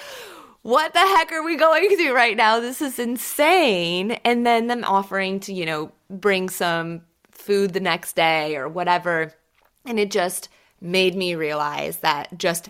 what 0.63 0.93
the 0.93 0.99
heck 0.99 1.31
are 1.31 1.43
we 1.43 1.57
going 1.57 1.95
through 1.95 2.15
right 2.15 2.35
now? 2.35 2.59
This 2.59 2.81
is 2.81 2.97
insane. 2.97 4.11
And 4.23 4.45
then 4.45 4.67
them 4.67 4.83
offering 4.85 5.39
to, 5.41 5.53
you 5.53 5.65
know, 5.65 5.91
bring 6.09 6.49
some 6.49 7.01
food 7.31 7.73
the 7.73 7.79
next 7.79 8.15
day 8.15 8.55
or 8.55 8.67
whatever. 8.67 9.33
And 9.85 9.99
it 9.99 10.09
just 10.09 10.49
made 10.79 11.15
me 11.15 11.35
realize 11.35 11.97
that 11.97 12.37
just 12.37 12.69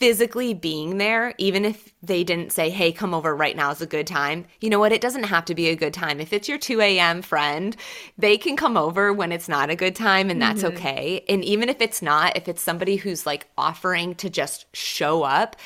physically 0.00 0.54
being 0.54 0.96
there, 0.96 1.34
even 1.36 1.66
if 1.66 1.92
they 2.02 2.24
didn't 2.24 2.52
say, 2.52 2.70
hey, 2.70 2.90
come 2.90 3.12
over 3.12 3.36
right 3.36 3.54
now 3.54 3.70
is 3.70 3.82
a 3.82 3.86
good 3.86 4.06
time, 4.06 4.46
you 4.58 4.70
know 4.70 4.78
what? 4.78 4.92
It 4.92 5.02
doesn't 5.02 5.24
have 5.24 5.44
to 5.44 5.54
be 5.54 5.68
a 5.68 5.76
good 5.76 5.92
time. 5.92 6.20
If 6.20 6.32
it's 6.32 6.48
your 6.48 6.56
2 6.56 6.80
a.m. 6.80 7.20
friend, 7.20 7.76
they 8.16 8.38
can 8.38 8.56
come 8.56 8.78
over 8.78 9.12
when 9.12 9.30
it's 9.30 9.48
not 9.48 9.68
a 9.68 9.76
good 9.76 9.94
time 9.94 10.30
and 10.30 10.40
that's 10.40 10.62
mm-hmm. 10.62 10.74
okay. 10.74 11.24
And 11.28 11.44
even 11.44 11.68
if 11.68 11.82
it's 11.82 12.00
not, 12.00 12.34
if 12.34 12.48
it's 12.48 12.62
somebody 12.62 12.96
who's 12.96 13.26
like 13.26 13.46
offering 13.58 14.14
to 14.14 14.30
just 14.30 14.64
show 14.74 15.22
up, 15.22 15.56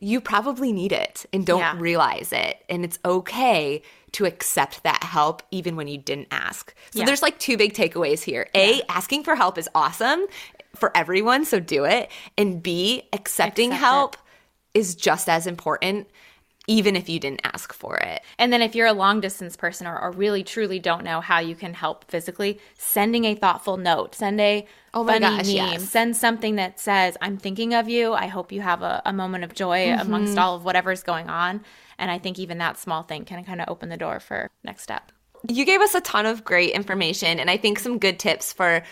you 0.00 0.20
probably 0.20 0.72
need 0.72 0.92
it 0.92 1.26
and 1.32 1.44
don't 1.44 1.60
Yeah. 1.60 1.74
realize 1.78 2.32
it. 2.32 2.64
And 2.68 2.84
it's 2.84 2.98
okay 3.04 3.82
to 4.12 4.24
accept 4.26 4.82
that 4.84 5.02
help 5.02 5.42
even 5.50 5.76
when 5.76 5.88
you 5.88 5.98
didn't 5.98 6.28
ask. 6.30 6.74
So 6.90 7.00
Yeah. 7.00 7.04
there's 7.06 7.22
like 7.22 7.38
two 7.38 7.56
big 7.56 7.74
takeaways 7.74 8.22
here. 8.22 8.48
A, 8.54 8.80
asking 8.88 9.24
for 9.24 9.34
help 9.34 9.58
is 9.58 9.68
awesome 9.74 10.26
for 10.76 10.96
everyone, 10.96 11.44
so 11.44 11.58
do 11.60 11.84
it. 11.84 12.10
And 12.36 12.62
B, 12.62 13.02
accepting 13.12 13.70
Accept 13.70 13.80
help 13.84 14.16
is 14.74 14.94
just 14.94 15.28
as 15.28 15.46
important 15.46 16.08
even 16.68 16.94
if 16.94 17.08
you 17.08 17.18
didn't 17.18 17.40
ask 17.42 17.72
for 17.72 17.96
it. 17.96 18.22
And 18.38 18.52
then 18.52 18.62
if 18.62 18.76
you're 18.76 18.86
a 18.86 18.92
long 18.92 19.20
distance 19.20 19.56
person 19.56 19.86
or, 19.88 19.98
or 20.00 20.12
really 20.12 20.44
truly 20.44 20.78
don't 20.78 21.02
know 21.02 21.20
how 21.20 21.40
you 21.40 21.56
can 21.56 21.74
help 21.74 22.04
physically, 22.08 22.60
sending 22.76 23.24
a 23.24 23.34
thoughtful 23.34 23.76
note, 23.76 24.14
send 24.14 24.40
a 24.40 24.64
Oh 24.94 25.02
my 25.02 25.14
funny 25.14 25.20
gosh, 25.26 25.46
meme, 25.46 25.54
yes. 25.56 25.88
send 25.90 26.16
something 26.16 26.56
that 26.56 26.78
says, 26.78 27.16
I'm 27.20 27.36
thinking 27.38 27.74
of 27.74 27.88
you. 27.88 28.12
I 28.12 28.26
hope 28.26 28.52
you 28.52 28.60
have 28.60 28.82
a, 28.82 29.02
a 29.04 29.12
moment 29.12 29.42
of 29.44 29.54
joy 29.54 29.86
Mm-hmm. 29.86 30.00
amongst 30.00 30.38
all 30.38 30.54
of 30.56 30.64
whatever's 30.64 31.02
going 31.02 31.28
on. 31.28 31.62
And 31.98 32.10
I 32.10 32.18
think 32.18 32.38
even 32.38 32.58
that 32.58 32.78
small 32.78 33.02
thing 33.02 33.24
can 33.24 33.42
kind 33.44 33.60
of 33.60 33.68
open 33.68 33.88
the 33.88 33.96
door 33.96 34.20
for 34.20 34.48
next 34.62 34.82
step. 34.84 35.10
You 35.48 35.64
gave 35.64 35.80
us 35.80 35.94
a 35.94 36.00
ton 36.00 36.26
of 36.26 36.44
great 36.44 36.70
information 36.72 37.40
and 37.40 37.50
I 37.50 37.56
think 37.56 37.78
some 37.78 37.98
good 37.98 38.18
tips 38.18 38.52
for 38.52 38.82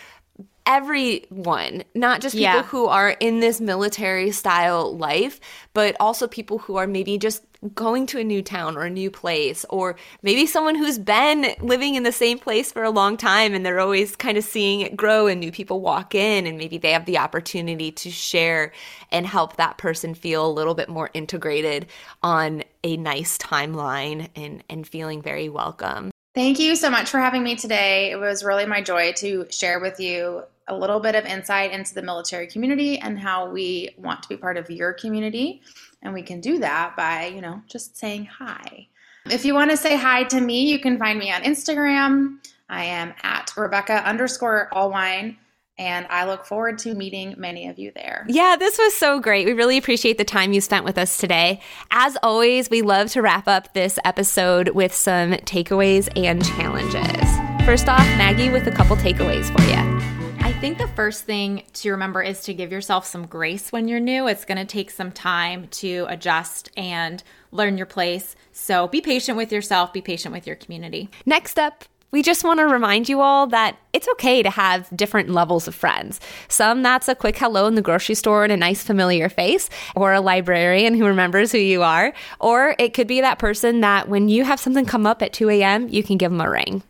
everyone, 0.65 1.83
not 1.95 2.21
just 2.21 2.35
people 2.35 2.43
Yeah. 2.43 2.63
who 2.63 2.87
are 2.87 3.09
in 3.11 3.39
this 3.39 3.59
military 3.61 4.31
style 4.31 4.95
life, 4.97 5.39
but 5.73 5.95
also 5.99 6.27
people 6.27 6.57
who 6.59 6.75
are 6.75 6.87
maybe 6.87 7.17
just 7.17 7.46
going 7.73 8.05
to 8.07 8.19
a 8.19 8.23
new 8.23 8.41
town 8.41 8.77
or 8.77 8.83
a 8.83 8.89
new 8.89 9.09
place, 9.09 9.65
or 9.69 9.95
maybe 10.21 10.45
someone 10.45 10.75
who's 10.75 10.99
been 10.99 11.53
living 11.59 11.95
in 11.95 12.03
the 12.03 12.11
same 12.11 12.39
place 12.39 12.71
for 12.71 12.83
a 12.83 12.89
long 12.89 13.17
time 13.17 13.53
and 13.53 13.65
they're 13.65 13.79
always 13.79 14.15
kind 14.15 14.37
of 14.37 14.43
seeing 14.43 14.81
it 14.81 14.95
grow 14.95 15.27
and 15.27 15.39
new 15.39 15.51
people 15.51 15.81
walk 15.81 16.15
in 16.15 16.45
and 16.45 16.57
maybe 16.57 16.77
they 16.77 16.91
have 16.91 17.05
the 17.05 17.17
opportunity 17.17 17.91
to 17.91 18.09
share 18.11 18.71
and 19.11 19.25
help 19.25 19.55
that 19.57 19.77
person 19.77 20.13
feel 20.13 20.45
a 20.45 20.51
little 20.51 20.75
bit 20.75 20.89
more 20.89 21.09
integrated 21.13 21.87
on 22.21 22.63
a 22.83 22.97
nice 22.97 23.37
timeline 23.37 24.29
and, 24.35 24.63
and 24.69 24.87
feeling 24.87 25.21
very 25.21 25.49
welcome. 25.49 26.11
Thank 26.35 26.59
you 26.59 26.75
so 26.75 26.89
much 26.91 27.09
for 27.09 27.19
having 27.19 27.43
me 27.43 27.55
today. 27.55 28.11
It 28.11 28.17
was 28.17 28.43
really 28.43 28.67
my 28.67 28.81
joy 28.81 29.13
to 29.13 29.47
share 29.49 29.79
with 29.79 29.99
you 29.99 30.43
a 30.67 30.75
little 30.75 30.99
bit 30.99 31.15
of 31.15 31.25
insight 31.25 31.71
into 31.71 31.93
the 31.93 32.01
military 32.01 32.45
community 32.45 32.99
and 32.99 33.17
how 33.17 33.49
we 33.49 33.89
want 33.97 34.21
to 34.23 34.29
be 34.29 34.37
part 34.37 34.57
of 34.57 34.69
your 34.69 34.93
community. 34.93 35.61
And 36.07 36.13
we 36.13 36.21
can 36.21 36.39
do 36.39 36.59
that 36.59 36.95
by, 36.95 37.25
you 37.25 37.41
know, 37.41 37.61
just 37.67 37.97
saying 37.97 38.27
hi. 38.27 38.87
If 39.25 39.43
you 39.43 39.53
want 39.53 39.71
to 39.71 39.77
say 39.77 39.97
hi 39.97 40.23
to 40.23 40.39
me, 40.39 40.71
you 40.71 40.79
can 40.79 40.97
find 40.97 41.19
me 41.19 41.33
on 41.33 41.41
Instagram. 41.41 42.37
I 42.69 42.85
am 42.85 43.13
at 43.23 43.51
Rebecca 43.57 44.07
underscore 44.07 44.69
allwine. 44.71 45.35
And 45.77 46.07
I 46.09 46.25
look 46.25 46.45
forward 46.45 46.79
to 46.79 46.95
meeting 46.95 47.35
many 47.37 47.67
of 47.67 47.77
you 47.77 47.91
there. 47.93 48.25
Yeah, 48.29 48.55
this 48.57 48.77
was 48.77 48.95
so 48.95 49.19
great. 49.19 49.47
We 49.47 49.51
really 49.51 49.77
appreciate 49.77 50.17
the 50.17 50.23
time 50.23 50.53
you 50.53 50.61
spent 50.61 50.85
with 50.85 50.97
us 50.97 51.17
today. 51.17 51.59
As 51.91 52.17
always, 52.23 52.69
we 52.69 52.81
love 52.81 53.11
to 53.11 53.21
wrap 53.21 53.49
up 53.49 53.73
this 53.73 53.99
episode 54.05 54.69
with 54.69 54.93
some 54.93 55.31
takeaways 55.33 56.07
and 56.15 56.43
challenges. 56.45 57.65
First 57.65 57.89
off, 57.89 58.07
Maggie 58.17 58.49
with 58.49 58.65
a 58.65 58.71
couple 58.71 58.95
takeaways 58.95 59.53
for 59.53 59.61
you. 59.63 60.16
I 60.47 60.53
think 60.61 60.77
the 60.77 60.87
first 60.87 61.25
thing 61.25 61.63
to 61.73 61.91
remember 61.91 62.23
is 62.23 62.39
to 62.43 62.53
give 62.53 62.71
yourself 62.71 63.05
some 63.05 63.25
grace 63.25 63.69
when 63.73 63.89
you're 63.89 63.99
new. 63.99 64.29
It's 64.29 64.45
going 64.45 64.57
to 64.57 64.63
take 64.65 64.89
some 64.89 65.11
time 65.11 65.67
to 65.71 66.05
adjust 66.07 66.71
and 66.77 67.21
learn 67.51 67.75
your 67.75 67.85
place. 67.85 68.33
So 68.53 68.87
be 68.87 69.01
patient 69.01 69.37
with 69.37 69.51
yourself, 69.51 69.91
be 69.91 70.01
patient 70.01 70.33
with 70.33 70.47
your 70.47 70.55
community. 70.55 71.09
Next 71.25 71.59
up, 71.59 71.83
we 72.11 72.23
just 72.23 72.45
want 72.45 72.61
to 72.61 72.65
remind 72.65 73.09
you 73.09 73.19
all 73.19 73.47
that 73.47 73.77
it's 73.91 74.07
okay 74.13 74.41
to 74.41 74.49
have 74.49 74.87
different 74.95 75.29
levels 75.29 75.67
of 75.67 75.75
friends. 75.75 76.21
Some 76.47 76.81
that's 76.81 77.09
a 77.09 77.13
quick 77.13 77.37
hello 77.37 77.67
in 77.67 77.75
the 77.75 77.81
grocery 77.81 78.15
store 78.15 78.45
and 78.45 78.53
a 78.53 78.57
nice 78.57 78.81
familiar 78.81 79.27
face, 79.27 79.69
or 79.97 80.13
a 80.13 80.21
librarian 80.21 80.93
who 80.95 81.05
remembers 81.05 81.51
who 81.51 81.57
you 81.57 81.83
are. 81.83 82.13
Or 82.39 82.73
it 82.79 82.93
could 82.93 83.07
be 83.07 83.19
that 83.19 83.37
person 83.37 83.81
that 83.81 84.07
when 84.07 84.29
you 84.29 84.45
have 84.45 84.61
something 84.61 84.85
come 84.85 85.05
up 85.05 85.21
at 85.21 85.33
2 85.33 85.49
a.m., 85.49 85.89
you 85.89 86.03
can 86.03 86.15
give 86.17 86.31
them 86.31 86.39
a 86.39 86.49
ring. 86.49 86.83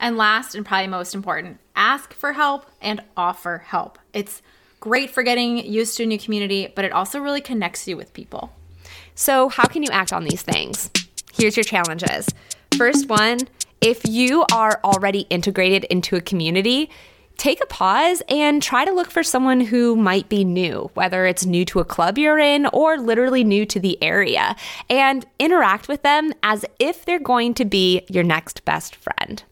And 0.00 0.16
last 0.16 0.54
and 0.54 0.64
probably 0.64 0.86
most 0.86 1.14
important, 1.14 1.58
ask 1.74 2.12
for 2.14 2.32
help 2.32 2.66
and 2.80 3.02
offer 3.16 3.58
help. 3.58 3.98
It's 4.12 4.42
great 4.80 5.10
for 5.10 5.22
getting 5.22 5.58
used 5.58 5.96
to 5.96 6.04
a 6.04 6.06
new 6.06 6.18
community, 6.18 6.72
but 6.74 6.84
it 6.84 6.92
also 6.92 7.20
really 7.20 7.40
connects 7.40 7.88
you 7.88 7.96
with 7.96 8.12
people. 8.12 8.52
So, 9.14 9.48
how 9.48 9.66
can 9.66 9.82
you 9.82 9.90
act 9.90 10.12
on 10.12 10.24
these 10.24 10.42
things? 10.42 10.90
Here's 11.32 11.56
your 11.56 11.64
challenges. 11.64 12.28
First 12.76 13.08
one 13.08 13.40
if 13.80 14.06
you 14.06 14.44
are 14.52 14.80
already 14.82 15.20
integrated 15.30 15.84
into 15.84 16.16
a 16.16 16.20
community, 16.20 16.90
take 17.36 17.62
a 17.62 17.66
pause 17.66 18.22
and 18.28 18.60
try 18.60 18.84
to 18.84 18.92
look 18.92 19.10
for 19.10 19.22
someone 19.22 19.60
who 19.60 19.94
might 19.94 20.28
be 20.28 20.44
new, 20.44 20.90
whether 20.94 21.26
it's 21.26 21.46
new 21.46 21.64
to 21.66 21.78
a 21.78 21.84
club 21.84 22.18
you're 22.18 22.40
in 22.40 22.66
or 22.66 22.98
literally 22.98 23.44
new 23.44 23.64
to 23.66 23.78
the 23.78 24.00
area, 24.02 24.56
and 24.90 25.24
interact 25.38 25.86
with 25.86 26.02
them 26.02 26.32
as 26.42 26.64
if 26.80 27.04
they're 27.04 27.20
going 27.20 27.54
to 27.54 27.64
be 27.64 28.02
your 28.08 28.24
next 28.24 28.64
best 28.64 28.96
friend. 28.96 29.44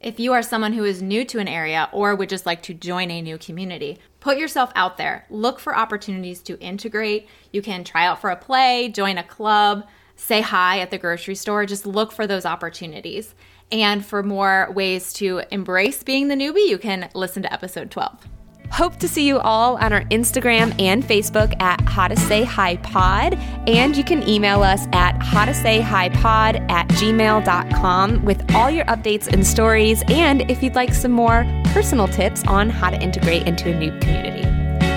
If 0.00 0.20
you 0.20 0.34
are 0.34 0.42
someone 0.42 0.74
who 0.74 0.84
is 0.84 1.00
new 1.00 1.24
to 1.24 1.38
an 1.38 1.48
area 1.48 1.88
or 1.90 2.14
would 2.14 2.28
just 2.28 2.44
like 2.44 2.62
to 2.64 2.74
join 2.74 3.10
a 3.10 3.22
new 3.22 3.38
community, 3.38 3.98
put 4.20 4.36
yourself 4.36 4.70
out 4.74 4.98
there. 4.98 5.24
Look 5.30 5.58
for 5.58 5.74
opportunities 5.74 6.42
to 6.42 6.60
integrate. 6.60 7.28
You 7.50 7.62
can 7.62 7.82
try 7.82 8.06
out 8.06 8.20
for 8.20 8.28
a 8.28 8.36
play, 8.36 8.90
join 8.90 9.16
a 9.16 9.24
club, 9.24 9.86
say 10.14 10.42
hi 10.42 10.80
at 10.80 10.90
the 10.90 10.98
grocery 10.98 11.34
store. 11.34 11.64
Just 11.64 11.86
look 11.86 12.12
for 12.12 12.26
those 12.26 12.44
opportunities. 12.44 13.34
And 13.72 14.04
for 14.04 14.22
more 14.22 14.70
ways 14.70 15.14
to 15.14 15.42
embrace 15.50 16.02
being 16.02 16.28
the 16.28 16.36
newbie, 16.36 16.68
you 16.68 16.76
can 16.78 17.08
listen 17.14 17.42
to 17.42 17.52
episode 17.52 17.90
12. 17.90 18.28
Hope 18.70 18.96
to 18.96 19.08
see 19.08 19.26
you 19.26 19.38
all 19.38 19.76
on 19.76 19.92
our 19.92 20.02
Instagram 20.04 20.78
and 20.80 21.02
Facebook 21.02 21.60
at 21.60 21.80
How 21.82 22.08
to 22.08 22.16
Say 22.16 22.44
Hi 22.44 22.76
Pod. 22.76 23.34
And 23.66 23.96
you 23.96 24.04
can 24.04 24.26
email 24.28 24.62
us 24.62 24.86
at 24.92 25.22
how 25.22 25.44
to 25.44 25.54
say 25.54 25.80
hi 25.80 26.08
pod 26.08 26.56
at 26.68 26.88
gmail.com 26.88 28.24
with 28.24 28.54
all 28.54 28.70
your 28.70 28.84
updates 28.86 29.26
and 29.28 29.46
stories. 29.46 30.02
And 30.08 30.48
if 30.50 30.62
you'd 30.62 30.74
like 30.74 30.94
some 30.94 31.12
more 31.12 31.44
personal 31.66 32.08
tips 32.08 32.44
on 32.46 32.70
how 32.70 32.90
to 32.90 33.00
integrate 33.00 33.46
into 33.46 33.74
a 33.74 33.78
new 33.78 33.90
community. 34.00 34.42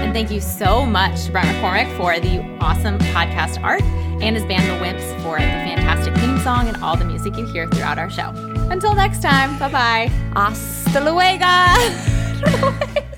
And 0.10 0.14
thank 0.14 0.32
you 0.32 0.42
so 0.42 0.86
much 0.86 1.26
to 1.26 1.32
Brett 1.32 1.46
McCormick 1.46 1.96
for 1.98 2.20
the 2.20 2.40
awesome 2.60 2.98
podcast 3.00 3.62
art 3.64 3.84
and 4.22 4.36
his 4.36 4.46
band 4.46 4.68
The 4.70 4.84
Wimps 4.84 5.22
for 5.22 5.36
the 5.38 5.46
fantastic 5.46 6.16
theme 6.16 6.40
song 6.40 6.68
and 6.68 6.78
all 6.84 6.98
the 6.98 7.06
music 7.06 7.38
you 7.38 7.46
hear 7.52 7.68
throughout 7.68 7.98
our 8.00 8.10
show. 8.10 8.32
Until 8.72 8.94
next 8.96 9.22
time, 9.22 9.58
bye 9.60 9.70
bye. 9.70 10.08
Hasta 10.34 11.00
luego! 11.00 11.46